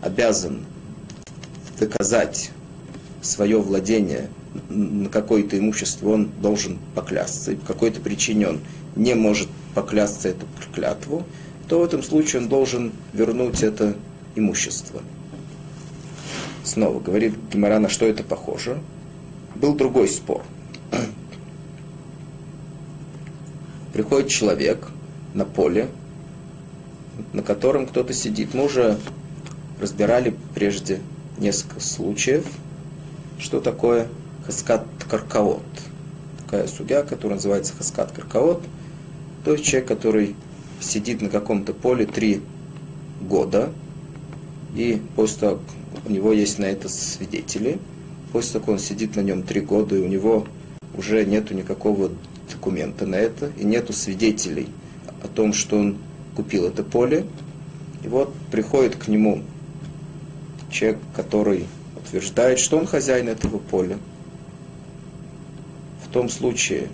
[0.00, 0.60] обязан
[1.78, 2.52] доказать
[3.20, 4.30] свое владение
[4.68, 8.60] на какое-то имущество, он должен поклясться, и по какой-то причине он
[8.94, 11.24] не может поклясться эту клятву,
[11.68, 13.94] то в этом случае он должен вернуть это
[14.34, 15.02] имущество.
[16.64, 18.80] Снова говорит Гимара, на что это похоже.
[19.54, 20.42] Был другой спор.
[23.92, 24.88] Приходит человек
[25.32, 25.88] на поле,
[27.32, 28.54] на котором кто-то сидит.
[28.54, 28.98] Мы уже
[29.80, 30.98] разбирали прежде
[31.38, 32.46] несколько случаев,
[33.38, 34.08] что такое
[34.44, 35.62] хаскат каркаот.
[36.44, 38.64] Такая судья, которая называется хаскат каркаот.
[39.48, 40.36] То есть человек, который
[40.78, 42.42] сидит на каком-то поле три
[43.22, 43.72] года,
[44.76, 45.60] и после того,
[46.04, 47.78] у него есть на это свидетели,
[48.30, 50.46] после того, как он сидит на нем три года, и у него
[50.94, 52.10] уже нету никакого
[52.52, 54.68] документа на это, и нету свидетелей
[55.22, 55.96] о том, что он
[56.36, 57.24] купил это поле,
[58.04, 59.42] и вот приходит к нему
[60.70, 61.64] человек, который
[61.96, 63.96] утверждает, что он хозяин этого поля.
[66.06, 66.88] В том случае,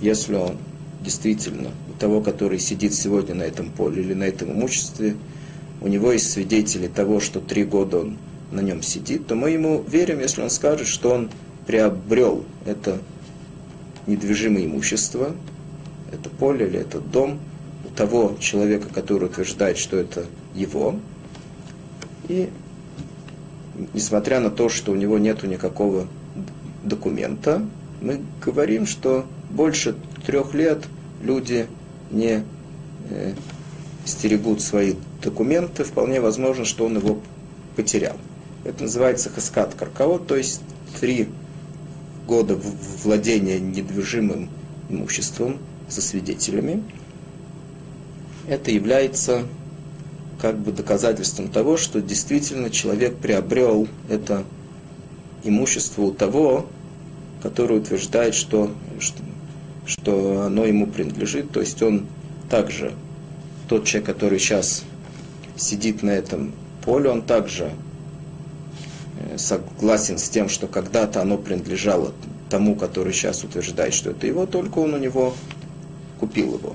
[0.00, 0.56] если он
[1.02, 5.16] действительно у того, который сидит сегодня на этом поле или на этом имуществе,
[5.80, 8.18] у него есть свидетели того, что три года он
[8.52, 11.30] на нем сидит, то мы ему верим, если он скажет, что он
[11.66, 13.00] приобрел это
[14.06, 15.34] недвижимое имущество,
[16.12, 17.38] это поле или этот дом,
[17.84, 20.96] у того человека, который утверждает, что это его.
[22.28, 22.50] И
[23.94, 26.08] несмотря на то, что у него нет никакого
[26.84, 27.64] документа,
[28.00, 29.94] мы говорим, что больше
[30.26, 30.84] трех лет
[31.22, 31.66] люди
[32.10, 32.44] не
[33.10, 33.34] э,
[34.04, 37.20] стерегут свои документы, вполне возможно, что он его
[37.76, 38.16] потерял.
[38.64, 40.60] Это называется хаскат каркаот, то есть
[41.00, 41.28] три
[42.26, 42.58] года
[43.02, 44.50] владения недвижимым
[44.88, 46.82] имуществом со свидетелями.
[48.46, 49.46] Это является
[50.40, 54.44] как бы доказательством того, что действительно человек приобрел это
[55.44, 56.66] имущество у того,
[57.42, 59.22] который утверждает, что, что,
[59.86, 61.50] что оно ему принадлежит.
[61.50, 62.06] То есть он
[62.48, 62.92] также,
[63.68, 64.84] тот человек, который сейчас
[65.56, 66.52] сидит на этом
[66.84, 67.72] поле, он также
[69.18, 72.12] э, согласен с тем, что когда-то оно принадлежало
[72.48, 75.34] тому, который сейчас утверждает, что это его, только он у него
[76.18, 76.74] купил его.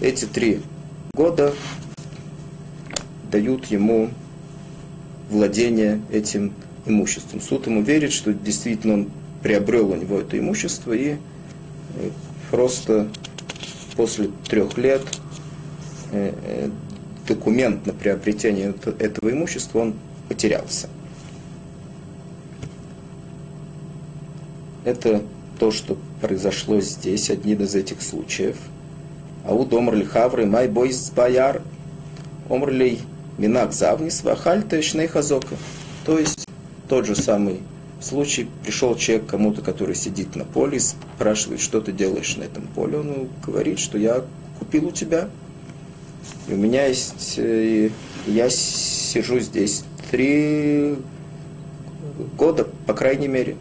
[0.00, 0.60] Эти три
[1.14, 1.54] года
[3.30, 4.10] дают ему
[5.30, 6.52] владение этим
[6.86, 7.40] имуществом.
[7.40, 9.10] Суд ему верит, что действительно он
[9.42, 11.16] приобрел у него это имущество и
[11.96, 12.10] э,
[12.50, 13.08] просто
[13.96, 15.02] после трех лет
[16.12, 16.70] э, э,
[17.26, 19.94] документ на приобретение этого имущества он
[20.28, 20.88] потерялся.
[24.84, 25.22] Это
[25.58, 28.56] то, что произошло здесь, один из этих случаев.
[29.46, 31.62] Ауд омрли хавры май бойс баяр
[32.48, 33.00] омрлей
[33.38, 35.08] Минак Завнис Вахальта Шней.
[36.04, 36.46] То есть
[36.88, 37.60] тот же самый
[38.04, 42.98] случай, пришел человек кому-то, который сидит на поле, спрашивает, что ты делаешь на этом поле.
[42.98, 44.24] Он говорит, что я
[44.58, 45.28] купил у тебя.
[46.48, 47.90] И у меня есть, э,
[48.26, 50.96] я сижу здесь три
[52.36, 53.56] года, по крайней мере,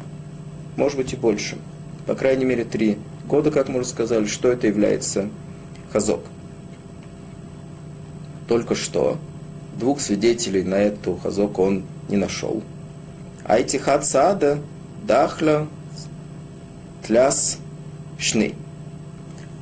[0.75, 1.57] может быть и больше.
[2.05, 5.29] По крайней мере, три года, как мы уже сказали, что это является
[5.91, 6.21] хазок.
[8.47, 9.17] Только что
[9.79, 12.61] двух свидетелей на эту хазок он не нашел.
[13.45, 14.59] А эти хацада
[15.05, 15.67] дахля
[17.05, 17.57] тляс
[18.17, 18.55] шны.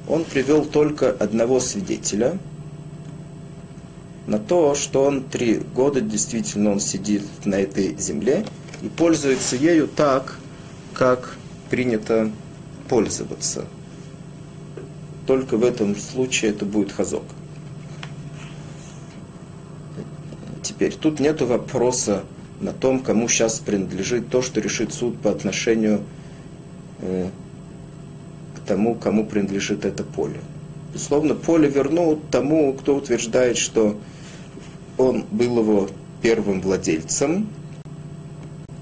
[0.08, 2.38] Он привел только одного свидетеля
[4.28, 8.46] на то, что он три года действительно он сидит на этой земле
[8.82, 10.38] и пользуется ею так,
[10.94, 11.36] как
[11.70, 12.32] принято
[12.88, 13.66] пользоваться.
[15.26, 17.24] Только в этом случае это будет хазок.
[20.62, 22.24] Теперь тут нет вопроса
[22.62, 26.02] на том, кому сейчас принадлежит то, что решит суд по отношению
[27.00, 27.28] э,
[28.56, 30.40] к тому, кому принадлежит это поле.
[30.94, 34.00] Безусловно, поле вернут тому, кто утверждает, что
[34.98, 35.90] он был его
[36.22, 37.50] первым владельцем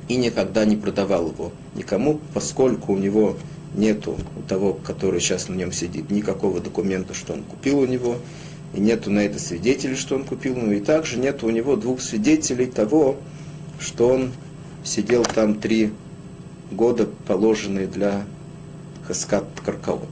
[0.07, 3.37] и никогда не продавал его никому, поскольку у него
[3.75, 8.17] нету у того, который сейчас на нем сидит, никакого документа, что он купил у него,
[8.73, 12.01] и нету на это свидетелей, что он купил, ну и также нету у него двух
[12.01, 13.17] свидетелей того,
[13.79, 14.31] что он
[14.83, 15.93] сидел там три
[16.71, 18.23] года, положенные для
[19.07, 20.09] Хаскат Каркаот.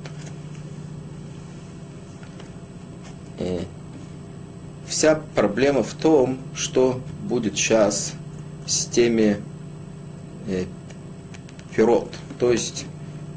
[3.39, 3.61] И
[4.87, 8.13] вся проблема в том, что будет сейчас
[8.65, 9.37] с теми
[10.47, 10.65] э,
[11.75, 12.85] пирот, то есть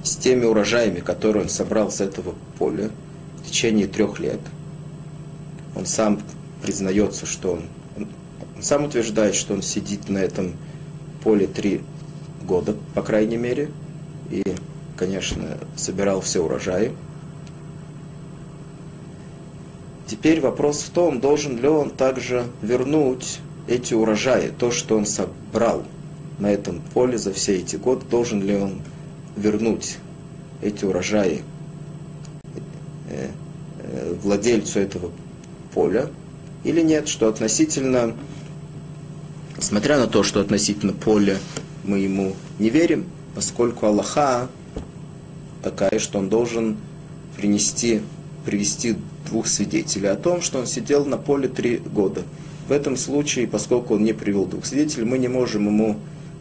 [0.02, 2.90] с теми урожаями, которые он собрал с этого поля
[3.38, 4.40] в течение трех лет.
[5.76, 6.20] Он сам
[6.62, 7.62] признается, что он,
[8.62, 10.54] сам утверждает, что он сидит на этом
[11.22, 11.82] поле три
[12.42, 13.70] года, по крайней мере,
[14.30, 14.42] и,
[14.96, 16.92] конечно, собирал все урожаи.
[20.06, 25.84] Теперь вопрос в том, должен ли он также вернуть эти урожаи, то, что он собрал
[26.38, 28.80] на этом поле за все эти годы, должен ли он
[29.36, 29.98] вернуть
[30.62, 31.42] эти урожаи
[33.08, 33.28] э,
[33.78, 35.10] э, владельцу этого
[35.72, 36.10] поля
[36.64, 38.14] или нет, что относительно,
[39.60, 41.36] несмотря на то, что относительно поля
[41.84, 44.48] мы ему не верим, поскольку Аллаха
[45.62, 46.78] такая, что он должен
[47.36, 48.00] принести,
[48.46, 48.96] привести
[49.28, 52.22] двух свидетелей о том, что он сидел на поле три года.
[52.68, 55.98] В этом случае, поскольку он не привел двух свидетелей, мы не можем ему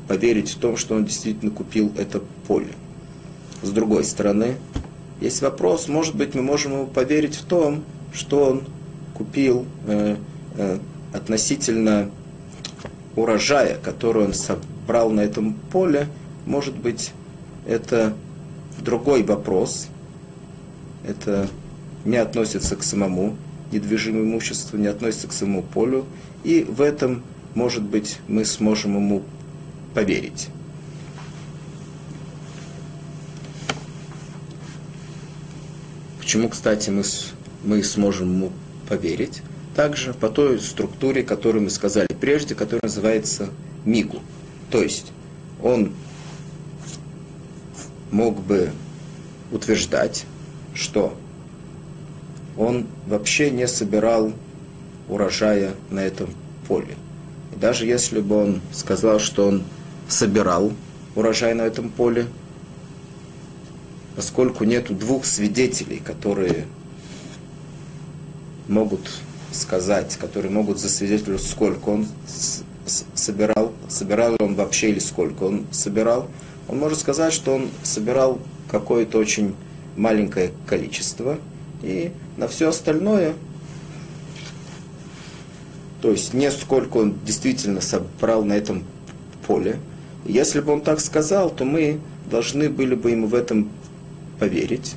[0.08, 2.70] поверить в том, что он действительно купил это поле.
[3.62, 4.56] С другой стороны,
[5.20, 8.64] есть вопрос, может быть, мы можем ему поверить в том, что он
[9.14, 10.16] купил э,
[10.56, 10.80] э,
[11.12, 12.10] относительно
[13.16, 16.08] урожая, который он собрал на этом поле,
[16.46, 17.12] может быть,
[17.68, 18.14] это
[18.82, 19.88] другой вопрос.
[21.06, 21.48] Это
[22.06, 23.36] не относится к самому
[23.72, 26.06] недвижимому имуществу, не относится к самому полю.
[26.44, 27.24] И в этом,
[27.56, 29.24] может быть, мы сможем ему
[29.94, 30.48] поверить.
[36.20, 37.04] Почему, кстати, мы,
[37.64, 38.52] мы сможем ему
[38.88, 39.42] поверить?
[39.80, 43.48] Также по той структуре, которую мы сказали прежде, которая называется
[43.86, 44.20] мигу.
[44.70, 45.14] То есть
[45.64, 45.94] он
[48.12, 48.72] мог бы
[49.54, 50.26] утверждать,
[50.74, 51.18] что
[52.58, 54.34] он вообще не собирал
[55.08, 56.28] урожая на этом
[56.68, 56.98] поле.
[57.56, 59.64] И даже если бы он сказал, что он
[60.10, 60.74] собирал
[61.16, 62.28] урожай на этом поле,
[64.18, 66.66] поскольку нету двух свидетелей, которые
[68.68, 69.10] могут
[69.52, 72.08] сказать, которые могут засвидетельствовать, сколько он
[73.16, 76.28] собирал, собирал ли он вообще или сколько он собирал,
[76.68, 79.56] он может сказать, что он собирал какое-то очень
[79.96, 81.38] маленькое количество,
[81.82, 83.34] и на все остальное,
[86.02, 88.84] то есть не сколько он действительно собрал на этом
[89.46, 89.80] поле,
[90.26, 93.70] если бы он так сказал, то мы должны были бы ему в этом
[94.40, 94.96] поверить,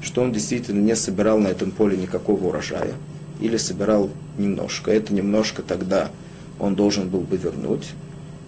[0.00, 2.92] что он действительно не собирал на этом поле никакого урожая,
[3.40, 4.90] или собирал немножко.
[4.90, 6.10] Это немножко тогда
[6.58, 7.88] он должен был бы вернуть.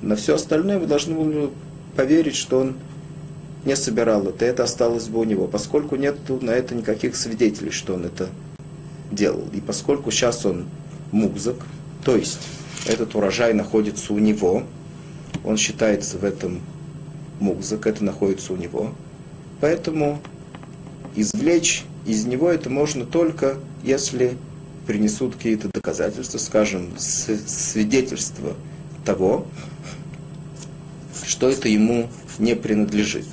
[0.00, 1.50] На все остальное мы должны были
[1.96, 2.76] поверить, что он
[3.64, 7.94] не собирал это, это осталось бы у него, поскольку нет на это никаких свидетелей, что
[7.94, 8.28] он это
[9.10, 9.44] делал.
[9.52, 10.66] И поскольку сейчас он
[11.10, 11.56] музык,
[12.04, 12.40] то есть
[12.86, 14.62] этот урожай находится у него,
[15.44, 16.60] он считается в этом
[17.40, 18.92] музык, это находится у него.
[19.60, 20.20] Поэтому
[21.16, 24.38] извлечь из него это можно только, если
[24.88, 28.54] принесут какие-то доказательства, скажем, свидетельство
[29.04, 29.46] того,
[31.26, 33.26] что это ему не принадлежит.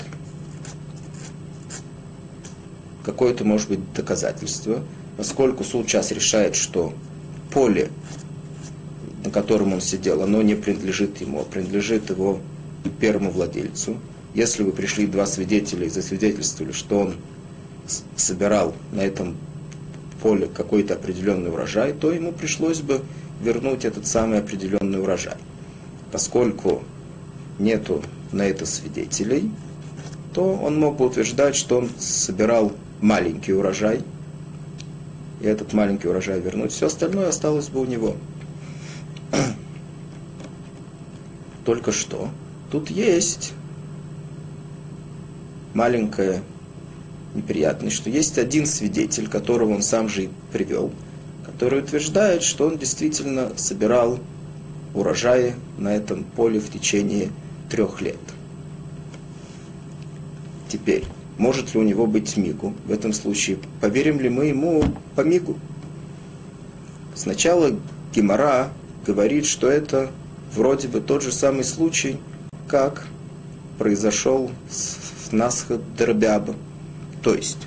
[3.05, 4.83] Какое-то может быть доказательство,
[5.15, 6.93] поскольку суд сейчас решает, что
[7.53, 7.89] поле
[9.23, 12.41] на котором он сидел, оно не принадлежит ему, а принадлежит его
[12.99, 13.97] первому владельцу.
[14.33, 17.15] Если вы пришли два свидетеля и засвидетельствовали, что он
[18.17, 19.38] собирал на этом
[20.22, 23.01] поле какой-то определенный урожай, то ему пришлось бы
[23.41, 25.36] вернуть этот самый определенный урожай.
[26.11, 26.84] Поскольку
[27.59, 28.01] нету
[28.32, 29.51] на это свидетелей,
[30.34, 34.01] то он мог бы утверждать, что он собирал маленький урожай,
[35.41, 36.72] и этот маленький урожай вернуть.
[36.72, 38.16] Все остальное осталось бы у него.
[41.66, 42.30] Только что
[42.72, 43.53] тут есть
[45.74, 46.41] маленькая
[47.36, 50.91] неприятность, что есть один свидетель, которого он сам же и привел,
[51.45, 54.19] который утверждает, что он действительно собирал
[54.93, 57.29] урожаи на этом поле в течение
[57.69, 58.17] трех лет.
[60.69, 61.03] Теперь,
[61.38, 62.73] может ли у него быть мигу?
[62.86, 64.83] В этом случае, поверим ли мы ему
[65.15, 65.57] по мигу?
[67.13, 67.71] Сначала
[68.13, 68.69] Гемора
[69.05, 70.11] говорит, что это
[70.53, 72.17] вроде бы тот же самый случай,
[72.67, 73.07] как
[73.77, 76.55] произошел с Насха Дробяба.
[77.26, 77.57] То есть,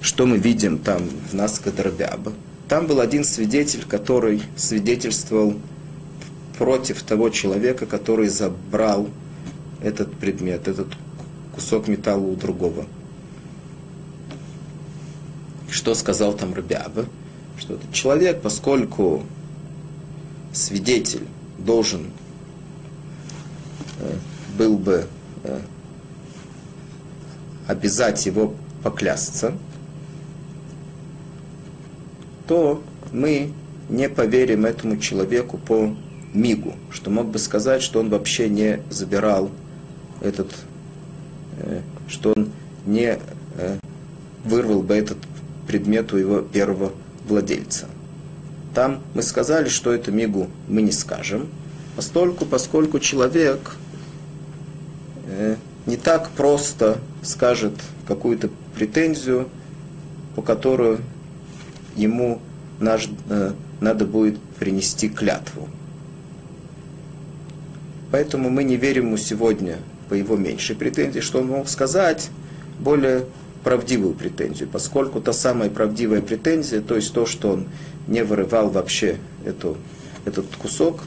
[0.00, 2.32] что мы видим там в Насха Дробяба?
[2.66, 5.52] Там был один свидетель, который свидетельствовал
[6.56, 9.10] против того человека, который забрал
[9.82, 10.86] этот предмет, этот
[11.54, 12.86] кусок металла у другого.
[15.68, 17.04] Что сказал там Рабиаба?
[17.58, 19.24] Что этот человек, поскольку
[20.54, 21.26] свидетель
[21.58, 22.06] должен
[24.00, 24.16] э,
[24.56, 25.06] был бы
[25.42, 25.60] э,
[27.66, 29.54] обязать его поклясться,
[32.46, 33.52] то мы
[33.88, 35.94] не поверим этому человеку по
[36.32, 39.50] мигу, что мог бы сказать, что он вообще не забирал
[40.20, 40.50] этот,
[41.58, 42.50] э, что он
[42.86, 43.18] не
[43.56, 43.78] э,
[44.44, 45.18] вырвал бы этот
[45.66, 46.92] предмет у его первого
[47.26, 47.86] владельца.
[48.74, 51.48] Там мы сказали, что это мигу мы не скажем,
[51.96, 53.76] постольку, поскольку человек
[55.86, 57.74] не так просто скажет
[58.06, 59.48] какую-то претензию,
[60.34, 60.98] по которой
[61.96, 62.40] ему
[62.80, 65.68] наш, э, надо будет принести клятву.
[68.10, 69.78] Поэтому мы не верим ему сегодня
[70.08, 72.30] по его меньшей претензии, что он мог сказать
[72.78, 73.24] более
[73.62, 77.66] правдивую претензию, поскольку та самая правдивая претензия, то есть то, что он
[78.06, 79.78] не вырывал вообще эту,
[80.24, 81.00] этот кусок,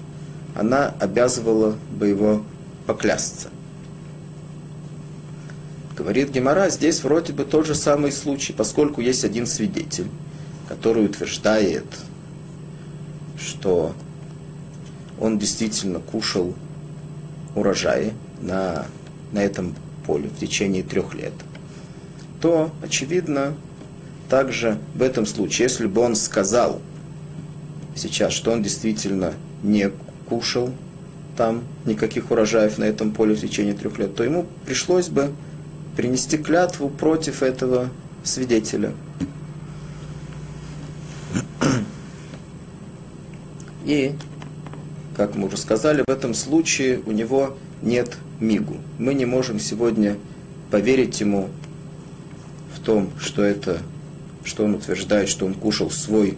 [0.56, 2.44] она обязывала бы его
[2.88, 3.50] поклясться.
[5.98, 10.06] Говорит Гемора, здесь вроде бы тот же самый случай, поскольку есть один свидетель,
[10.70, 11.86] который утверждает,
[13.40, 13.96] что
[15.20, 16.54] он действительно кушал
[17.56, 18.86] урожай на,
[19.32, 19.76] на этом
[20.06, 21.34] поле в течение трех лет,
[22.42, 23.56] то, очевидно,
[24.30, 26.80] также в этом случае, если бы он сказал
[27.96, 29.34] сейчас, что он действительно
[29.64, 29.90] не
[30.30, 30.70] кушал
[31.36, 35.32] там никаких урожаев на этом поле в течение трех лет, то ему пришлось бы
[35.98, 37.90] принести клятву против этого
[38.24, 38.94] свидетеля.
[43.84, 44.14] И,
[45.16, 48.78] как мы уже сказали, в этом случае у него нет мигу.
[49.00, 50.18] Мы не можем сегодня
[50.70, 51.50] поверить ему
[52.76, 53.80] в том, что это,
[54.44, 56.38] что он утверждает, что он кушал свой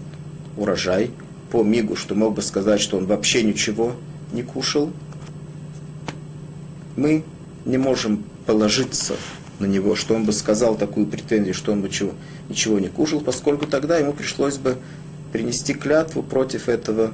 [0.56, 1.12] урожай,
[1.52, 3.96] по мигу, что мог бы сказать, что он вообще ничего
[4.32, 4.92] не кушал.
[6.96, 7.24] Мы
[7.66, 9.16] не можем положиться
[9.60, 12.14] на него, что он бы сказал такую претензию, что он бы чего,
[12.48, 14.78] ничего не кушал, поскольку тогда ему пришлось бы
[15.32, 17.12] принести клятву против этого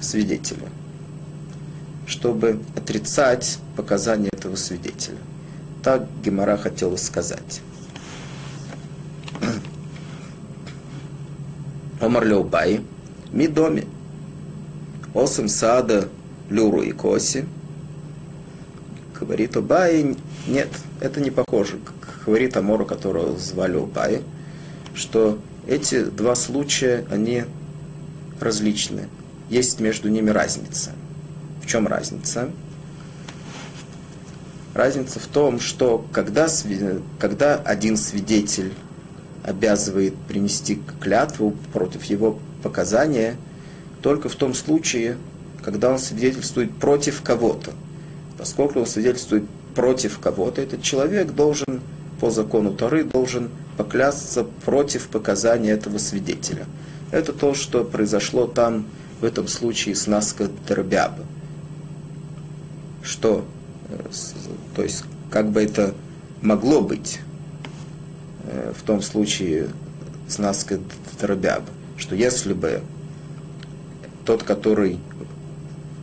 [0.00, 0.68] свидетеля
[2.06, 5.18] чтобы отрицать показания этого свидетеля.
[5.82, 7.62] Так Гемора хотела сказать.
[12.00, 12.80] Омар Леубай,
[13.32, 13.84] ми доме,
[15.14, 16.08] осым сада
[16.50, 17.44] люру и коси.
[19.22, 20.16] Говорит Убай,
[20.48, 20.68] нет,
[21.00, 21.78] это не похоже.
[22.26, 24.22] Говорит Амору, которого звали Убай,
[24.94, 27.44] что эти два случая, они
[28.40, 29.08] различны.
[29.48, 30.90] Есть между ними разница.
[31.62, 32.50] В чем разница?
[34.74, 36.48] Разница в том, что когда,
[37.20, 38.72] когда один свидетель
[39.44, 43.36] обязывает принести клятву против его показания,
[44.00, 45.16] только в том случае,
[45.62, 47.72] когда он свидетельствует против кого-то.
[48.42, 49.44] Поскольку он свидетельствует
[49.76, 51.80] против кого-то, этот человек должен
[52.20, 56.66] по закону Торы должен поклясться против показания этого свидетеля.
[57.12, 58.86] Это то, что произошло там
[59.20, 61.24] в этом случае с Наска Дербяба
[63.02, 63.44] что,
[63.88, 63.98] э,
[64.74, 65.94] то есть, как бы это
[66.40, 67.20] могло быть
[68.44, 69.68] э, в том случае
[70.28, 70.80] с Наской
[71.20, 71.62] Тарабяб,
[71.96, 72.80] что если бы
[74.24, 74.98] тот, который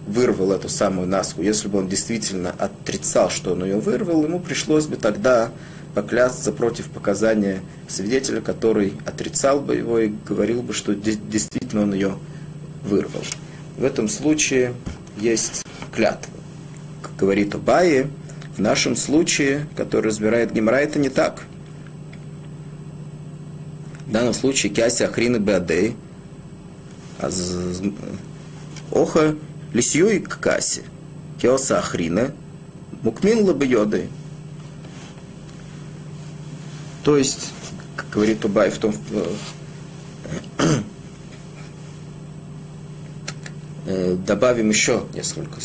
[0.09, 4.87] вырвал эту самую Наску, если бы он действительно отрицал, что он ее вырвал, ему пришлось
[4.87, 5.51] бы тогда
[5.95, 12.15] поклясться против показания свидетеля, который отрицал бы его и говорил бы, что действительно он ее
[12.83, 13.23] вырвал.
[13.77, 14.73] В этом случае
[15.17, 16.39] есть клятва
[17.19, 18.07] говорит Убаи,
[18.55, 21.43] в нашем случае, который разбирает Гемора, это не так.
[24.05, 25.95] В данном случае кяси ахрина беадей,
[27.19, 27.29] а
[28.91, 29.35] оха
[29.73, 30.83] лисьюй к кассе,
[31.41, 32.33] киоса ахрина,
[33.01, 34.09] мукмин лабайоды.
[37.03, 37.51] То есть,
[37.95, 38.93] как говорит Убай в том,
[43.85, 45.59] э, добавим еще несколько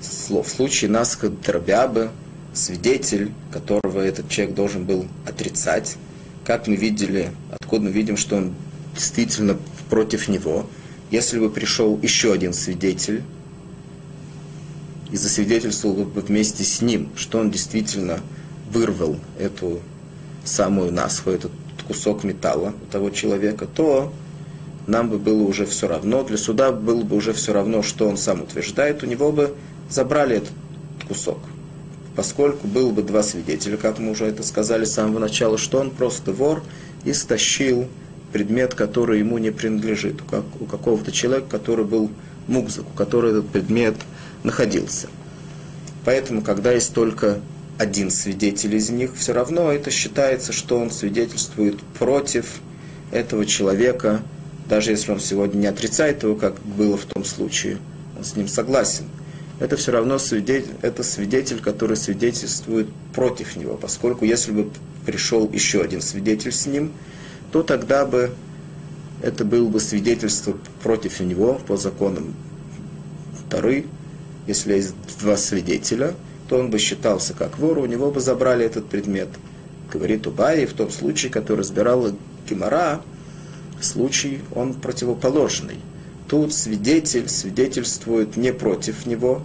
[0.00, 0.46] слов.
[0.46, 2.10] В случае Насха Дробябы,
[2.54, 5.96] свидетель, которого этот человек должен был отрицать,
[6.44, 8.54] как мы видели, откуда мы видим, что он
[8.94, 9.58] действительно
[9.90, 10.66] против него.
[11.14, 13.22] Если бы пришел еще один свидетель,
[15.12, 18.18] и засвидетельствовал бы вместе с ним, что он действительно
[18.72, 19.78] вырвал эту
[20.42, 21.52] самую насху, этот
[21.86, 24.12] кусок металла у того человека, то
[24.88, 28.16] нам бы было уже все равно, для суда было бы уже все равно, что он
[28.16, 29.54] сам утверждает, у него бы
[29.88, 30.50] забрали этот
[31.06, 31.38] кусок.
[32.16, 35.92] Поскольку было бы два свидетеля, как мы уже это сказали с самого начала, что он
[35.92, 36.64] просто вор
[37.04, 37.86] и стащил
[38.34, 42.10] предмет, который ему не принадлежит, как у какого-то человека, который был
[42.48, 43.94] мукзак, у которого этот предмет
[44.42, 45.06] находился.
[46.04, 47.38] Поэтому, когда есть только
[47.78, 52.60] один свидетель из них, все равно это считается, что он свидетельствует против
[53.12, 54.20] этого человека,
[54.68, 57.78] даже если он сегодня не отрицает его, как было в том случае,
[58.18, 59.04] он с ним согласен.
[59.60, 64.70] Это все равно свидетель, это свидетель, который свидетельствует против него, поскольку если бы
[65.06, 66.90] пришел еще один свидетель с ним,
[67.54, 68.32] то тогда бы
[69.22, 72.34] это было бы свидетельство против него по законам
[73.46, 73.86] второй,
[74.48, 76.14] если есть два свидетеля,
[76.48, 79.28] то он бы считался как вор, у него бы забрали этот предмет.
[79.92, 82.10] Говорит Убай, в том случае, который разбирал
[82.50, 83.02] Гемора,
[83.80, 85.76] случай он противоположный.
[86.26, 89.44] Тут свидетель свидетельствует не против него,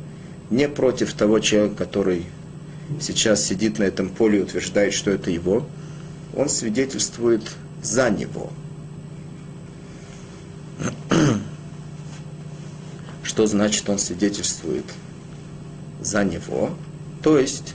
[0.49, 2.25] не против того человека, который
[2.99, 5.67] сейчас сидит на этом поле и утверждает, что это его.
[6.35, 7.43] Он свидетельствует
[7.81, 8.49] за него.
[13.23, 14.85] Что значит он свидетельствует
[16.01, 16.71] за него?
[17.21, 17.73] То есть,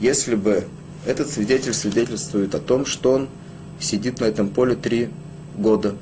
[0.00, 0.66] если бы
[1.06, 3.28] этот свидетель свидетельствует о том, что он
[3.80, 5.10] сидит на этом поле три
[5.56, 5.94] года,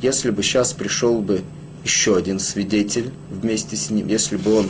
[0.00, 1.42] если бы сейчас пришел бы
[1.84, 4.68] еще один свидетель вместе с ним, если бы он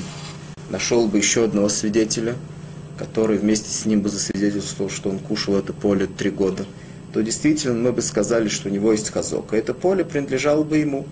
[0.70, 2.34] нашел бы еще одного свидетеля,
[2.98, 6.66] который вместе с ним бы засвидетельствовал, что он кушал это поле три года,
[7.16, 9.54] то действительно мы бы сказали, что у него есть хазок.
[9.54, 11.06] А это поле принадлежало бы ему.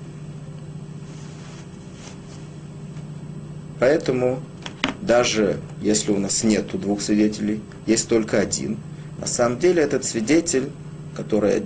[3.81, 4.43] Поэтому
[5.01, 8.77] даже если у нас нет двух свидетелей, есть только один,
[9.19, 10.69] на самом деле этот свидетель,
[11.17, 11.63] который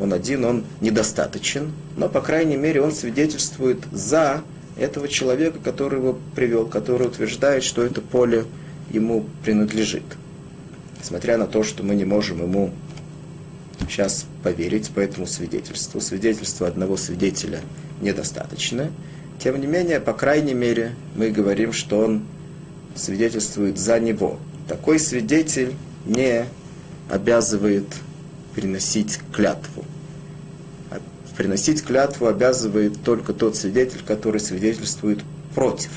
[0.00, 4.44] он один, он недостаточен, но, по крайней мере, он свидетельствует за
[4.78, 8.44] этого человека, который его привел, который утверждает, что это поле
[8.92, 10.04] ему принадлежит.
[11.00, 12.72] Несмотря на то, что мы не можем ему
[13.80, 16.00] сейчас поверить по этому свидетельству.
[16.00, 17.60] Свидетельство одного свидетеля
[18.00, 18.90] недостаточно.
[19.38, 22.24] Тем не менее, по крайней мере, мы говорим, что он
[22.94, 24.38] свидетельствует за него.
[24.68, 25.74] Такой свидетель
[26.06, 26.46] не
[27.10, 27.86] обязывает
[28.54, 29.84] приносить клятву.
[30.90, 31.00] А
[31.36, 35.20] приносить клятву обязывает только тот свидетель, который свидетельствует
[35.54, 35.90] против.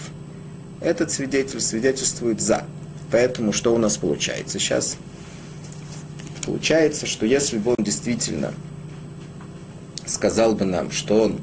[0.81, 2.65] Этот свидетель свидетельствует за.
[3.11, 4.97] Поэтому что у нас получается сейчас?
[6.47, 8.53] Получается, что если бы он действительно
[10.05, 11.41] сказал бы нам, что он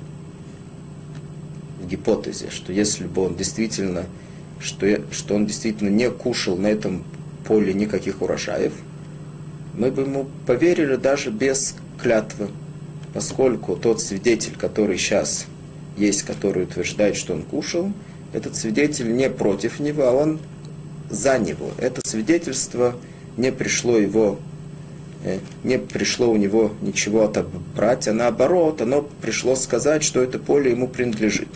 [1.79, 4.07] в гипотезе, что если бы он действительно,
[4.59, 7.05] что, что он действительно не кушал на этом
[7.47, 8.73] поле никаких урожаев,
[9.75, 12.49] мы бы ему поверили даже без клятвы,
[13.13, 15.45] поскольку тот свидетель, который сейчас
[15.99, 17.93] есть, который утверждает, что он кушал,
[18.33, 20.41] этот свидетель не против него, а он
[21.11, 21.73] за него.
[21.77, 22.97] Это свидетельство
[23.37, 24.39] не пришло его
[25.63, 30.89] не пришло у него ничего отобрать, а наоборот, оно пришло сказать, что это поле ему
[30.89, 31.49] принадлежит.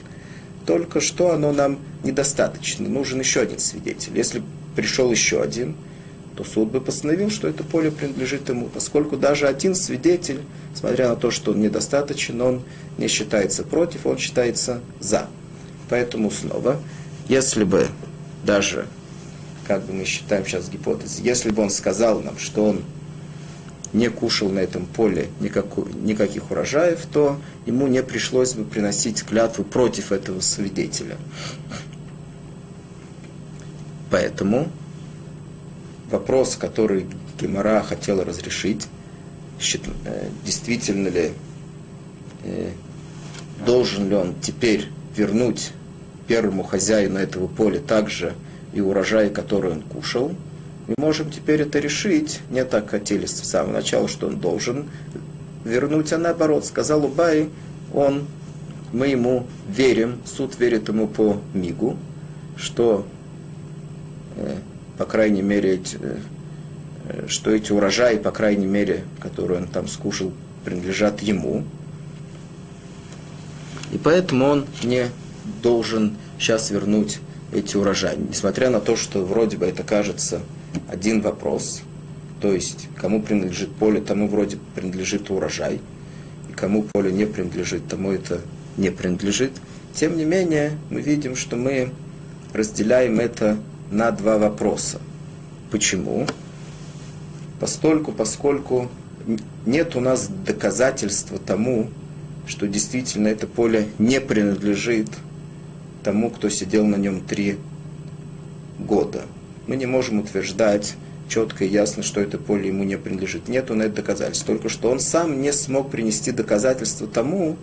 [0.66, 4.16] Только что оно нам недостаточно, нужен еще один свидетель.
[4.16, 4.42] Если
[4.74, 5.76] пришел еще один,
[6.36, 10.40] то суд бы постановил, что это поле принадлежит ему, поскольку даже один свидетель,
[10.74, 12.62] смотря на то, что он недостаточен, он
[12.96, 15.26] не считается против, он считается за.
[15.88, 16.80] Поэтому снова,
[17.28, 17.88] если бы
[18.44, 18.86] даже,
[19.66, 22.82] как бы мы считаем сейчас гипотезы, если бы он сказал нам, что он
[23.92, 29.64] не кушал на этом поле никакой, никаких урожаев, то ему не пришлось бы приносить клятву
[29.64, 31.16] против этого свидетеля.
[34.10, 34.68] Поэтому
[36.10, 37.06] вопрос, который
[37.40, 38.86] Гемора хотела разрешить,
[39.60, 41.32] э, действительно ли
[42.44, 42.70] э,
[43.64, 45.72] должен ли он теперь вернуть
[46.26, 48.34] первому хозяину этого поля также
[48.72, 50.32] и урожай, который он кушал,
[50.88, 52.40] мы можем теперь это решить.
[52.50, 54.86] Не так хотели с самого начала, что он должен
[55.64, 57.50] вернуть, а наоборот, сказал Убай,
[57.92, 58.26] он,
[58.92, 61.98] мы ему верим, суд верит ему по мигу,
[62.56, 63.06] что
[64.36, 64.56] э,
[64.96, 70.32] по крайней мере, э, что эти урожаи, по крайней мере, которые он там скушал,
[70.64, 71.64] принадлежат ему.
[73.92, 75.10] И поэтому он не
[75.62, 77.20] должен сейчас вернуть
[77.52, 78.16] эти урожаи.
[78.16, 80.40] Несмотря на то, что вроде бы это кажется
[80.88, 81.82] один вопрос,
[82.40, 85.80] то есть кому принадлежит поле, тому вроде принадлежит урожай,
[86.48, 88.40] и кому поле не принадлежит, тому это
[88.76, 89.52] не принадлежит.
[89.94, 91.90] Тем не менее, мы видим, что мы
[92.52, 93.58] разделяем это
[93.90, 95.00] на два вопроса.
[95.70, 96.26] Почему?
[97.60, 98.88] Постольку, поскольку
[99.66, 101.88] нет у нас доказательства тому,
[102.46, 105.08] что действительно это поле не принадлежит
[106.02, 107.58] тому, кто сидел на нем три
[108.78, 109.24] года.
[109.68, 110.94] Мы не можем утверждать
[111.28, 113.48] четко и ясно, что это поле ему не принадлежит.
[113.48, 114.46] Нет на это доказательств.
[114.46, 117.58] Только что он сам не смог принести доказательства тому,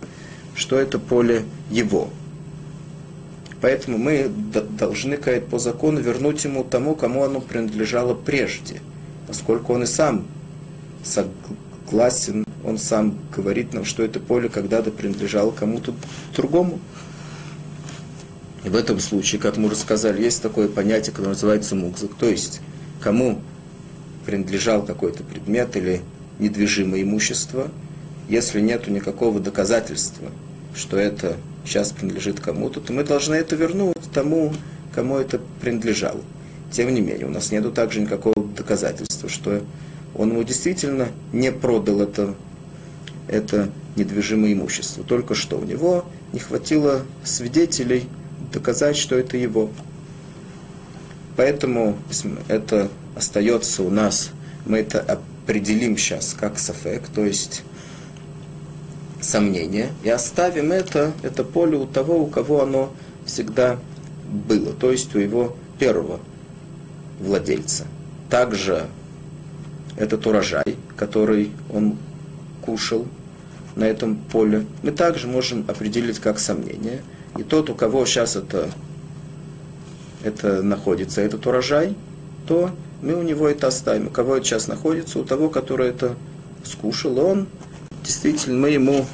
[0.54, 2.08] что это поле его.
[3.60, 4.30] Поэтому мы
[4.78, 8.80] должны по закону вернуть ему тому, кому оно принадлежало прежде,
[9.26, 10.26] поскольку он и сам
[11.02, 15.92] согласен, он сам говорит нам, что это поле когда-то принадлежало кому-то
[16.36, 16.78] другому.
[18.66, 22.26] И в этом случае, как мы уже сказали, есть такое понятие, которое называется мукзак, то
[22.28, 22.60] есть
[23.00, 23.40] кому
[24.26, 26.00] принадлежал какой-то предмет или
[26.40, 27.70] недвижимое имущество,
[28.28, 30.32] если нет никакого доказательства,
[30.74, 34.52] что это сейчас принадлежит кому-то, то мы должны это вернуть тому,
[34.92, 36.22] кому это принадлежало.
[36.72, 39.62] Тем не менее, у нас нет также никакого доказательства, что
[40.12, 42.34] он ему действительно не продал это,
[43.28, 45.04] это недвижимое имущество.
[45.04, 48.08] Только что у него не хватило свидетелей
[48.52, 49.70] доказать, что это его.
[51.36, 51.98] Поэтому
[52.48, 54.30] это остается у нас,
[54.64, 57.62] мы это определим сейчас как сафек, то есть
[59.20, 62.92] сомнение, и оставим это, это поле у того, у кого оно
[63.24, 63.78] всегда
[64.48, 66.20] было, то есть у его первого
[67.20, 67.84] владельца.
[68.30, 68.86] Также
[69.96, 71.96] этот урожай, который он
[72.62, 73.06] кушал
[73.74, 77.02] на этом поле, мы также можем определить как сомнение.
[77.38, 78.70] И тот, у кого сейчас это,
[80.22, 81.94] это находится, этот урожай,
[82.46, 82.70] то
[83.02, 84.08] мы у него это оставим.
[84.08, 86.14] У кого это сейчас находится, у того, который это
[86.64, 87.46] скушал, он
[88.02, 89.06] действительно, мы ему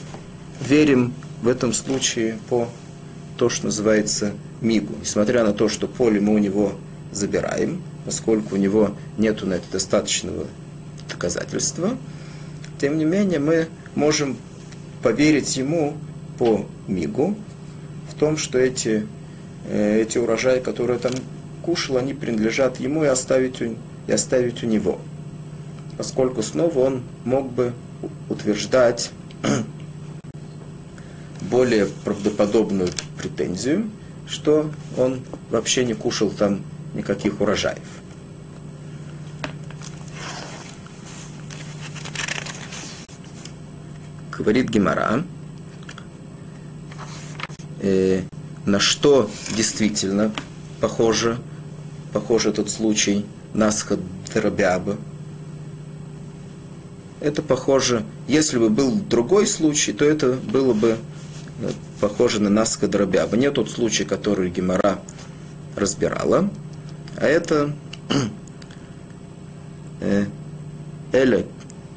[0.60, 2.68] верим в этом случае по
[3.36, 4.94] то, что называется мигу.
[5.00, 6.74] Несмотря на то, что поле мы у него
[7.10, 10.46] забираем, поскольку у него нет на это достаточного
[11.08, 11.96] доказательства,
[12.80, 14.36] тем не менее мы можем
[15.02, 15.96] поверить ему
[16.38, 17.36] по мигу
[18.22, 19.04] том, что эти,
[19.66, 21.10] э, эти урожаи, которые там
[21.60, 23.74] кушал, они принадлежат ему и оставить у,
[24.06, 25.00] и оставить у него.
[25.98, 27.72] Поскольку снова он мог бы
[28.28, 29.10] утверждать
[31.50, 33.90] более правдоподобную претензию,
[34.28, 36.60] что он вообще не кушал там
[36.94, 37.88] никаких урожаев.
[44.30, 45.24] Говорит Гимара,
[47.82, 48.22] э,
[48.64, 50.32] на что действительно
[50.80, 51.38] похоже,
[52.12, 53.98] похож этот случай Насха
[54.32, 54.96] Дробяба,
[57.22, 60.98] это похоже, если бы был другой случай, то это было бы
[61.60, 61.70] э,
[62.00, 63.36] похоже на Наска Дробяба.
[63.36, 64.98] Не тот случай, который Гемора
[65.76, 66.50] разбирала,
[67.16, 67.72] а это
[70.00, 70.26] э,
[71.12, 71.46] Эля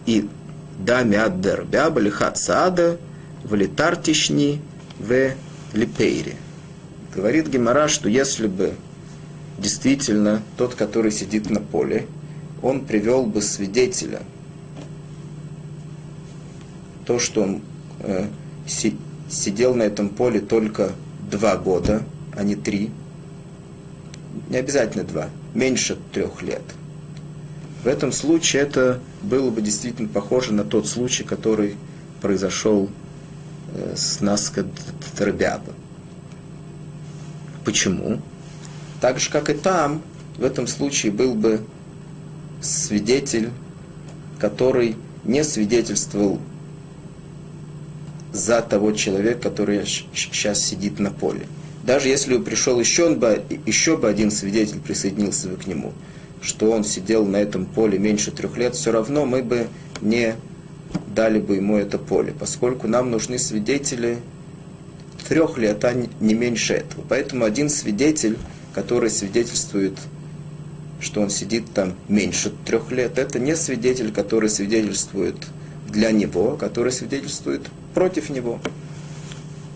[0.06, 0.30] и
[0.78, 3.00] Дами ад Дробяба, Лихат Саада,
[3.46, 4.62] Валитартишни
[5.00, 5.34] в
[5.76, 6.36] Липейре.
[7.14, 8.74] Говорит Гемора, что если бы
[9.58, 12.08] действительно тот, который сидит на поле,
[12.62, 14.22] он привел бы свидетеля–
[17.06, 17.62] то, что он
[18.00, 18.26] э,
[18.68, 18.98] си,
[19.30, 20.92] сидел на этом поле только
[21.32, 22.04] два года,
[22.36, 22.92] а не три,
[24.50, 26.64] не обязательно два, меньше трех лет.
[27.84, 31.76] В этом случае это было бы действительно похоже на тот случай, который
[32.22, 32.90] произошел
[33.96, 34.66] с Наска
[35.18, 35.74] Дробяба.
[37.64, 38.22] Почему?
[39.02, 40.02] Так же, как и там,
[40.38, 41.62] в этом случае был бы
[42.62, 43.50] свидетель,
[44.40, 46.40] который не свидетельствовал
[48.34, 51.48] за того человека, который сейчас сидит на поле.
[51.84, 55.94] Даже если бы пришел еще, бы, еще бы один свидетель присоединился бы к нему,
[56.42, 59.68] что он сидел на этом поле меньше трех лет, все равно мы бы
[60.02, 60.36] не
[61.16, 64.20] дали бы ему это поле, поскольку нам нужны свидетели
[65.28, 67.04] трех лет, а не меньше этого.
[67.08, 68.38] Поэтому один свидетель,
[68.74, 69.98] который свидетельствует,
[71.00, 75.36] что он сидит там меньше трех лет, это не свидетель, который свидетельствует
[75.90, 77.62] для него, который свидетельствует
[77.94, 78.60] против него.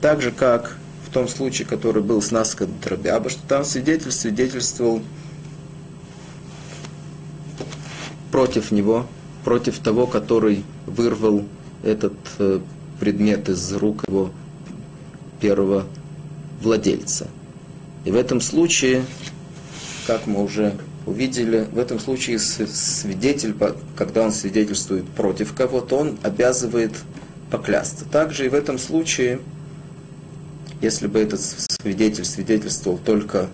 [0.02, 0.78] Так же, как
[1.08, 5.02] в том случае, который был с Наска Дробяба, что там свидетель свидетельствовал
[8.32, 9.08] против него,
[9.44, 11.46] против того, который вырвал
[11.84, 12.60] этот э,
[13.00, 14.32] предмет из рук его
[15.40, 15.86] первого
[16.62, 17.28] владельца.
[18.06, 19.06] И в этом случае,
[20.08, 20.76] как мы уже
[21.06, 23.56] увидели, в этом случае свидетель,
[23.96, 26.92] когда он свидетельствует против кого-то, он обязывает
[27.50, 28.06] поклясться.
[28.06, 29.40] Также и в этом случае,
[30.82, 33.50] если бы этот свидетель свидетельствовал только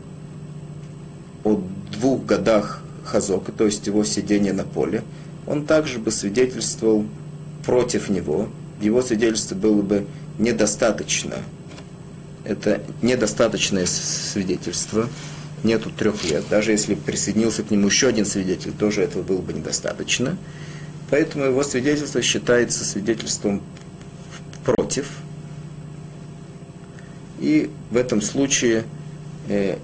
[1.95, 5.03] двух годах Хазока, то есть его сидения на поле,
[5.47, 7.05] он также бы свидетельствовал
[7.65, 8.49] против него.
[8.81, 10.05] Его свидетельство было бы
[10.37, 11.37] недостаточно.
[12.43, 15.09] Это недостаточное свидетельство.
[15.63, 16.43] Нету трех лет.
[16.49, 20.37] Даже если присоединился к нему еще один свидетель, тоже этого было бы недостаточно.
[21.09, 23.61] Поэтому его свидетельство считается свидетельством
[24.63, 25.09] против.
[27.39, 28.83] И в этом случае,
[29.47, 29.77] э,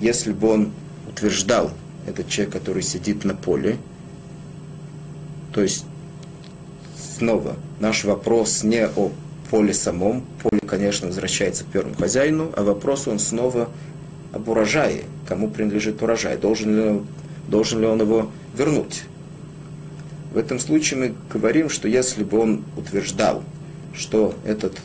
[0.00, 0.72] если бы он
[1.08, 1.70] утверждал,
[2.06, 3.78] этот человек, который сидит на поле,
[5.52, 5.86] то есть
[7.14, 7.56] снова.
[7.80, 9.10] Наш вопрос не о
[9.50, 13.68] поле самом, поле, конечно, возвращается первому хозяину, а вопрос он снова
[14.32, 17.00] об урожае, кому принадлежит урожай, должен ли,
[17.48, 19.04] должен ли он его вернуть.
[20.32, 23.44] В этом случае мы говорим, что если бы он утверждал,
[23.94, 24.76] что этот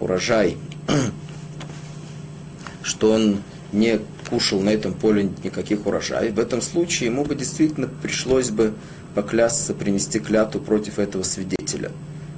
[0.00, 0.58] урожай,
[2.82, 3.42] что он
[3.72, 8.74] не кушал на этом поле никаких урожаев, в этом случае ему бы действительно пришлось бы
[9.14, 11.90] поклясться, принести клятву против этого свидетеля.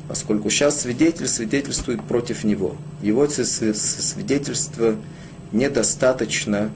[0.08, 2.76] Поскольку сейчас свидетель свидетельствует против него.
[3.02, 4.96] Его свидетельство
[5.52, 6.70] недостаточно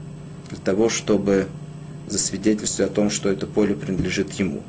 [0.49, 1.47] для того, чтобы
[2.07, 4.63] засвидетельствовать о том, что это поле принадлежит ему.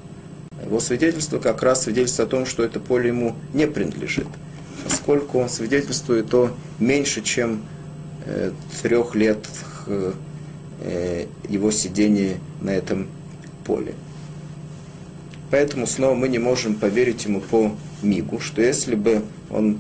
[0.65, 4.27] Его свидетельство как раз свидетельство о том, что это поле ему не принадлежит,
[4.85, 7.63] поскольку он свидетельствует о меньше, чем
[8.25, 9.39] э, трех лет
[11.49, 13.09] его сидения на этом
[13.65, 13.95] поле.
[15.51, 17.73] Поэтому снова мы не можем поверить ему по
[18.03, 19.79] мигу, что если бы он,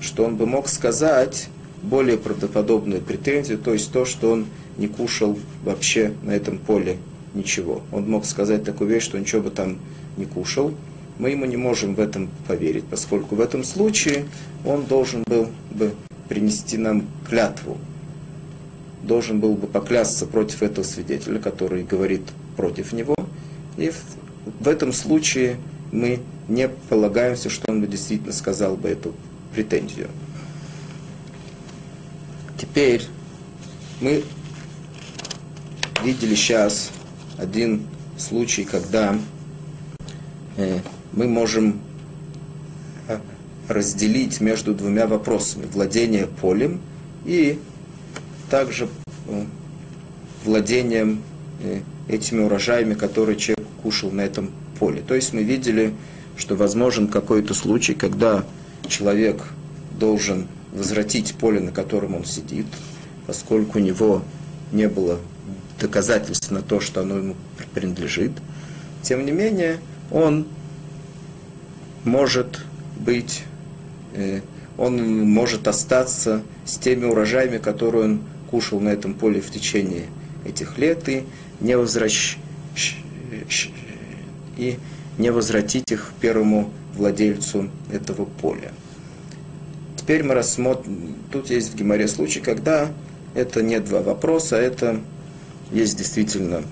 [0.00, 1.48] что он бы мог сказать
[1.82, 6.98] более правдоподобную претензию, то есть то, что он не кушал вообще на этом поле
[7.34, 7.82] ничего.
[7.92, 9.78] Он мог сказать такую вещь, что ничего бы там
[10.16, 10.74] не кушал.
[11.18, 14.26] Мы ему не можем в этом поверить, поскольку в этом случае
[14.64, 15.94] он должен был бы
[16.28, 17.76] принести нам клятву,
[19.02, 22.22] должен был бы поклясться против этого свидетеля, который говорит
[22.56, 23.14] против него.
[23.76, 23.96] И в,
[24.60, 25.56] в этом случае
[25.92, 29.14] мы не полагаемся, что он бы действительно сказал бы эту
[29.54, 30.08] претензию.
[32.56, 33.02] Теперь
[34.00, 34.24] мы
[36.02, 36.90] видели сейчас
[37.36, 37.86] один
[38.16, 39.16] случай, когда
[40.56, 40.80] э,
[41.12, 41.80] мы можем
[43.06, 43.18] э,
[43.68, 45.66] разделить между двумя вопросами.
[45.72, 46.80] Владение полем
[47.24, 47.58] и
[48.50, 48.88] также
[49.26, 49.44] э,
[50.44, 51.22] владением
[51.62, 55.02] э, этими урожаями, которые человек кушал на этом поле.
[55.06, 55.94] То есть мы видели,
[56.36, 58.44] что возможен какой-то случай, когда
[58.88, 59.44] человек
[59.98, 62.66] должен возвратить поле, на котором он сидит,
[63.26, 64.22] поскольку у него
[64.72, 65.18] не было
[65.80, 67.36] доказательств на то, что оно ему
[67.74, 68.32] принадлежит.
[69.02, 69.78] Тем не менее,
[70.10, 70.46] он
[72.04, 72.60] может
[72.98, 73.42] быть,
[74.14, 74.40] э,
[74.76, 78.20] он может остаться с теми урожаями, которые он
[78.50, 80.06] кушал на этом поле в течение
[80.44, 81.24] этих лет и
[81.60, 82.38] не, возвращ...
[84.56, 84.78] и
[85.18, 88.72] не возвратить их первому владельцу этого поля.
[89.96, 92.90] Теперь мы рассмотрим, тут есть в Геморе случай, когда
[93.34, 95.00] это не два вопроса, это
[95.70, 96.62] есть действительно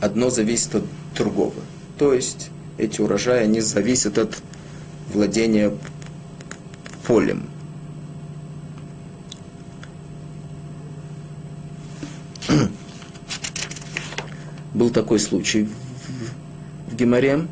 [0.00, 0.84] одно зависит от
[1.14, 1.54] другого.
[1.98, 4.42] То есть эти урожаи, они зависят от
[5.12, 5.72] владения
[7.06, 7.44] полем.
[14.76, 17.46] Был такой случай в, в Геморе.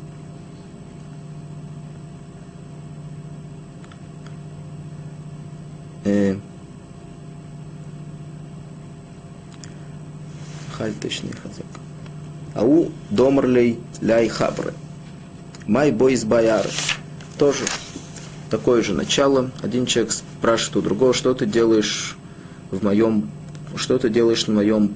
[6.03, 6.37] Э,
[10.77, 11.65] Хальточный хазак.
[12.53, 14.75] Ау домрлей ляй хабры.
[15.65, 16.67] Май бойс бояр.
[17.39, 17.65] Тоже
[18.51, 19.49] такое же начало.
[19.63, 22.17] Один человек спрашивает у другого, что ты делаешь
[22.69, 23.31] в моем,
[23.77, 24.95] что ты делаешь на моем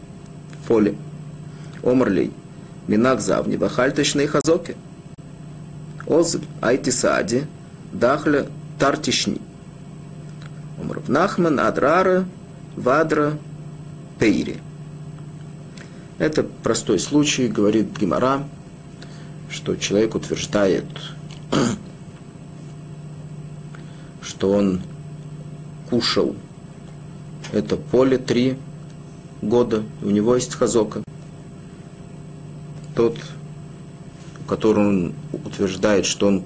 [0.67, 0.95] поле.
[1.83, 2.31] Омрлей.
[2.87, 4.75] Минак завни вахальточные хазоки.
[6.07, 7.45] Оз айтисади
[7.93, 8.47] дахля
[8.79, 9.39] тартишни.
[10.79, 12.25] Омрав Нахман адрара
[12.75, 13.37] вадра
[14.17, 14.57] пейри.
[16.17, 18.43] Это простой случай, говорит Гимара,
[19.49, 20.85] что человек утверждает,
[24.21, 24.81] что он
[25.89, 26.35] кушал
[27.51, 28.57] это поле три
[29.41, 31.03] года, у него есть хазока.
[32.99, 33.17] Тот,
[34.45, 36.43] который он утверждает, что он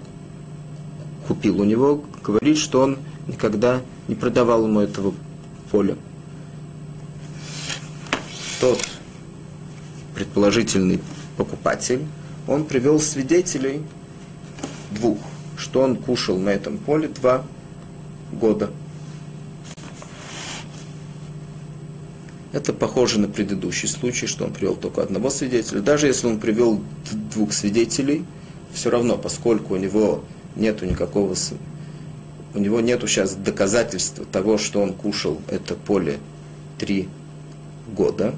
[1.27, 5.15] купил у него, говорит, что он никогда не продавал ему этого
[5.71, 5.97] поля.
[8.61, 8.87] Тот,
[10.13, 11.01] предположительный
[11.37, 12.05] покупатель,
[12.47, 13.81] он привел свидетелей
[14.91, 15.17] двух,
[15.57, 17.43] что он кушал на этом поле два
[18.31, 18.69] года.
[22.53, 25.81] Это похоже на предыдущий случай, что он привел только одного свидетеля.
[25.81, 26.81] Даже если он привел
[27.33, 28.23] двух свидетелей,
[28.73, 30.23] все равно, поскольку у него
[30.55, 31.35] нет никакого
[32.53, 36.19] у него нету сейчас доказательства того, что он кушал это поле
[36.77, 37.09] три
[37.87, 38.35] года.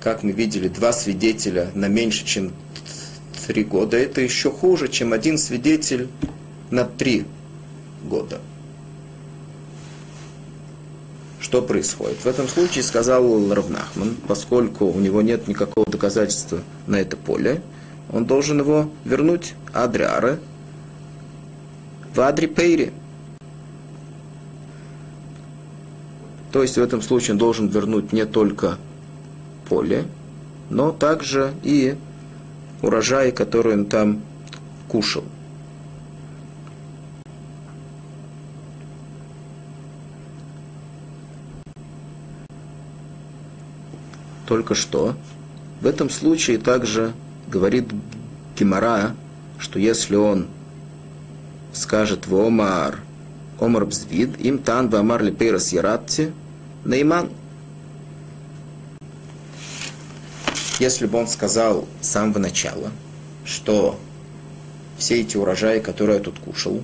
[0.00, 2.52] Как мы видели, два свидетеля на меньше, чем
[3.46, 3.96] три года.
[3.96, 6.08] Это еще хуже, чем один свидетель
[6.70, 7.24] на три
[8.02, 8.40] года.
[11.46, 12.16] Что происходит?
[12.24, 13.22] В этом случае сказал
[13.54, 17.62] Равнахман, поскольку у него нет никакого доказательства на это поле,
[18.12, 20.40] он должен его вернуть Адриары,
[22.12, 22.92] в Адри Пейри.
[26.50, 28.78] То есть в этом случае он должен вернуть не только
[29.68, 30.04] поле,
[30.68, 31.94] но также и
[32.82, 34.20] урожай, который он там
[34.88, 35.22] кушал.
[44.46, 45.16] Только что
[45.80, 47.12] в этом случае также
[47.48, 47.86] говорит
[48.56, 49.14] Гемора,
[49.58, 50.46] что если он
[51.72, 53.00] скажет в Омар,
[53.60, 56.32] Омар Бзвид, им тан в Амар Лепейрас Яратти,
[56.84, 57.30] Нейман.
[60.78, 62.90] Если бы он сказал с самого начала,
[63.44, 63.98] что
[64.98, 66.82] все эти урожаи, которые я тут кушал,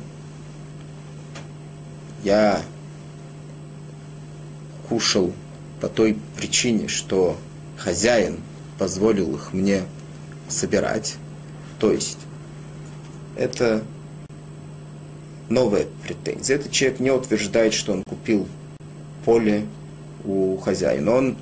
[2.24, 2.62] я
[4.88, 5.32] кушал
[5.80, 7.36] по той причине, что
[7.82, 8.38] хозяин
[8.78, 9.82] позволил их мне
[10.48, 11.16] собирать.
[11.78, 12.18] То есть
[13.36, 13.82] это
[15.48, 16.56] новая претензия.
[16.56, 18.46] Этот человек не утверждает, что он купил
[19.24, 19.66] поле
[20.24, 21.12] у хозяина.
[21.12, 21.36] Он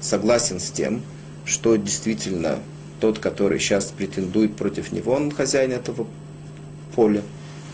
[0.00, 1.02] согласен с тем,
[1.44, 2.58] что действительно
[3.00, 6.06] тот, который сейчас претендует против него, он хозяин этого
[6.94, 7.22] поля.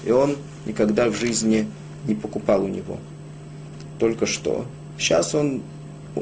[0.05, 1.69] И он никогда в жизни
[2.07, 2.99] не покупал у него.
[3.99, 4.67] Только что.
[4.99, 5.63] Сейчас он,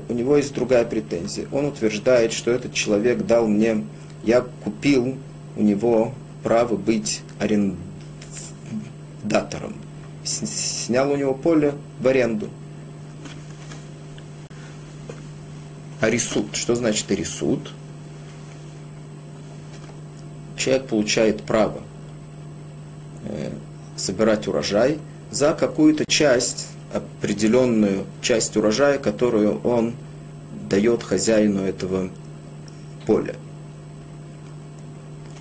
[0.09, 1.47] у него есть другая претензия.
[1.53, 3.85] Он утверждает, что этот человек дал мне,
[4.25, 5.17] я купил
[5.57, 7.87] у него право быть арендатором
[9.29, 9.75] датором.
[10.25, 12.49] Снял у него поле в аренду.
[16.01, 16.55] Арисуд.
[16.55, 17.73] Что значит арисуд?
[20.57, 21.81] Человек получает право
[23.25, 23.53] э,
[23.97, 24.99] собирать урожай
[25.31, 29.95] за какую-то часть, определенную часть урожая, которую он
[30.69, 32.11] дает хозяину этого
[33.07, 33.35] поля.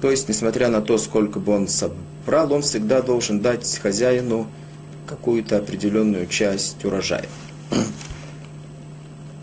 [0.01, 4.47] То есть, несмотря на то, сколько бы он собрал, брал, он всегда должен дать хозяину
[5.07, 7.27] какую-то определенную часть урожая.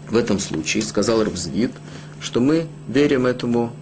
[0.09, 1.72] В этом случае сказал Рабзвид,
[2.20, 3.72] что мы верим этому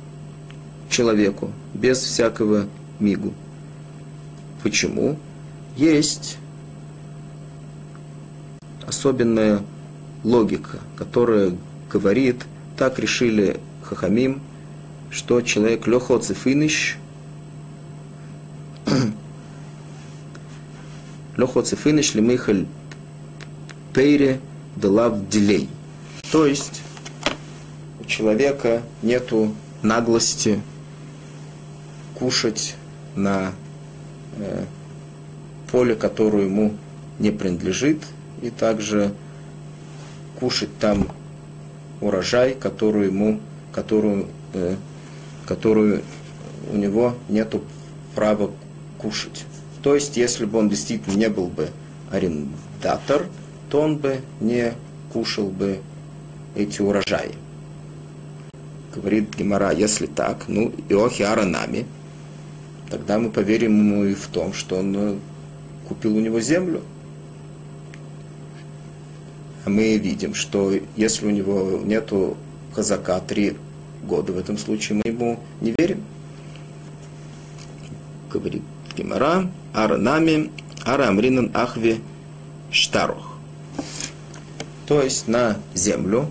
[0.88, 2.68] человеку без всякого
[2.98, 3.32] мигу.
[4.62, 5.18] Почему?
[5.76, 6.36] Есть
[8.91, 9.62] особенная
[10.24, 11.57] логика, которая
[11.91, 12.45] говорит,
[12.76, 14.43] так решили Хахамим,
[15.11, 16.99] что человек лехоцефиныш–
[21.36, 22.66] Лехо цифыныш лимыхаль
[23.95, 24.41] пейре
[24.76, 25.68] делав дилей.
[26.30, 26.82] То есть
[28.01, 30.61] у человека нету наглости
[32.14, 32.76] кушать
[33.14, 33.53] на
[34.36, 34.64] э,
[35.70, 36.74] поле, которое ему
[37.18, 38.03] не принадлежит,
[38.43, 39.12] и также
[40.38, 41.09] кушать там
[42.01, 43.41] урожай, который ему,
[43.72, 44.76] которую, э,
[45.47, 46.03] которую
[46.72, 47.62] у него нету
[48.14, 48.51] права
[48.99, 49.45] кушать.
[49.82, 51.68] То есть, если бы он действительно не был бы
[52.11, 53.26] арендатор,
[53.68, 54.74] то он бы не
[55.12, 55.80] кушал бы
[56.55, 57.34] эти урожаи.
[58.95, 61.86] Говорит Гемора, если так, ну, Иохи Аранами,
[62.91, 65.16] тогда мы поверим ему и в том, что он э,
[65.88, 66.82] купил у него землю.
[69.66, 72.36] Мы видим, что если у него нету
[72.74, 73.56] казака три
[74.02, 76.02] года, в этом случае мы ему не верим.
[78.30, 78.62] Говорит
[78.96, 80.50] Гемора, Аранами,
[80.84, 82.00] Ара Амринан Ахви
[82.70, 83.36] Штарух.
[84.86, 86.30] То есть на землю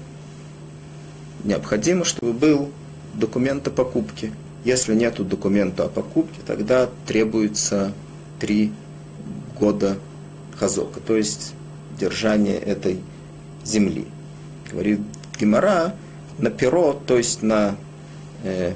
[1.43, 2.71] необходимо, чтобы был
[3.13, 4.32] документ о покупке.
[4.65, 7.93] Если нет документа о покупке, тогда требуется
[8.39, 8.73] три
[9.57, 9.97] года
[10.57, 11.53] хазока, то есть
[11.97, 12.99] держание этой
[13.64, 14.05] земли.
[14.72, 14.99] Говорит
[15.39, 15.95] Гимара,
[16.38, 17.76] на перо, то есть на,
[18.43, 18.74] э,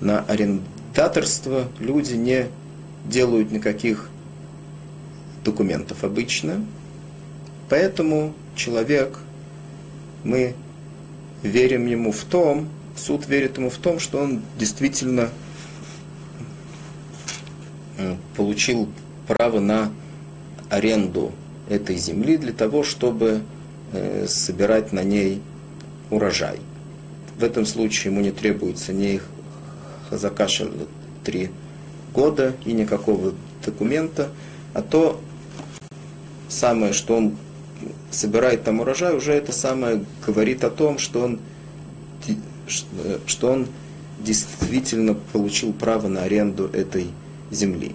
[0.00, 2.48] на арендаторство люди не
[3.04, 4.08] делают никаких
[5.44, 6.64] документов обычно.
[7.68, 9.18] Поэтому человек,
[10.24, 10.54] мы
[11.42, 15.30] верим ему в том, суд верит ему в том, что он действительно
[18.36, 18.88] получил
[19.26, 19.90] право на
[20.68, 21.32] аренду
[21.68, 23.42] этой земли для того, чтобы
[24.26, 25.40] собирать на ней
[26.10, 26.58] урожай.
[27.38, 29.20] В этом случае ему не требуется ни
[30.08, 30.68] хазакаша
[31.24, 31.50] три
[32.14, 33.34] года и никакого
[33.64, 34.30] документа,
[34.72, 35.20] а то
[36.48, 37.36] самое, что он
[38.10, 41.40] собирает там урожай, уже это самое говорит о том, что он,
[43.26, 43.66] что он
[44.18, 47.08] действительно получил право на аренду этой
[47.50, 47.94] земли.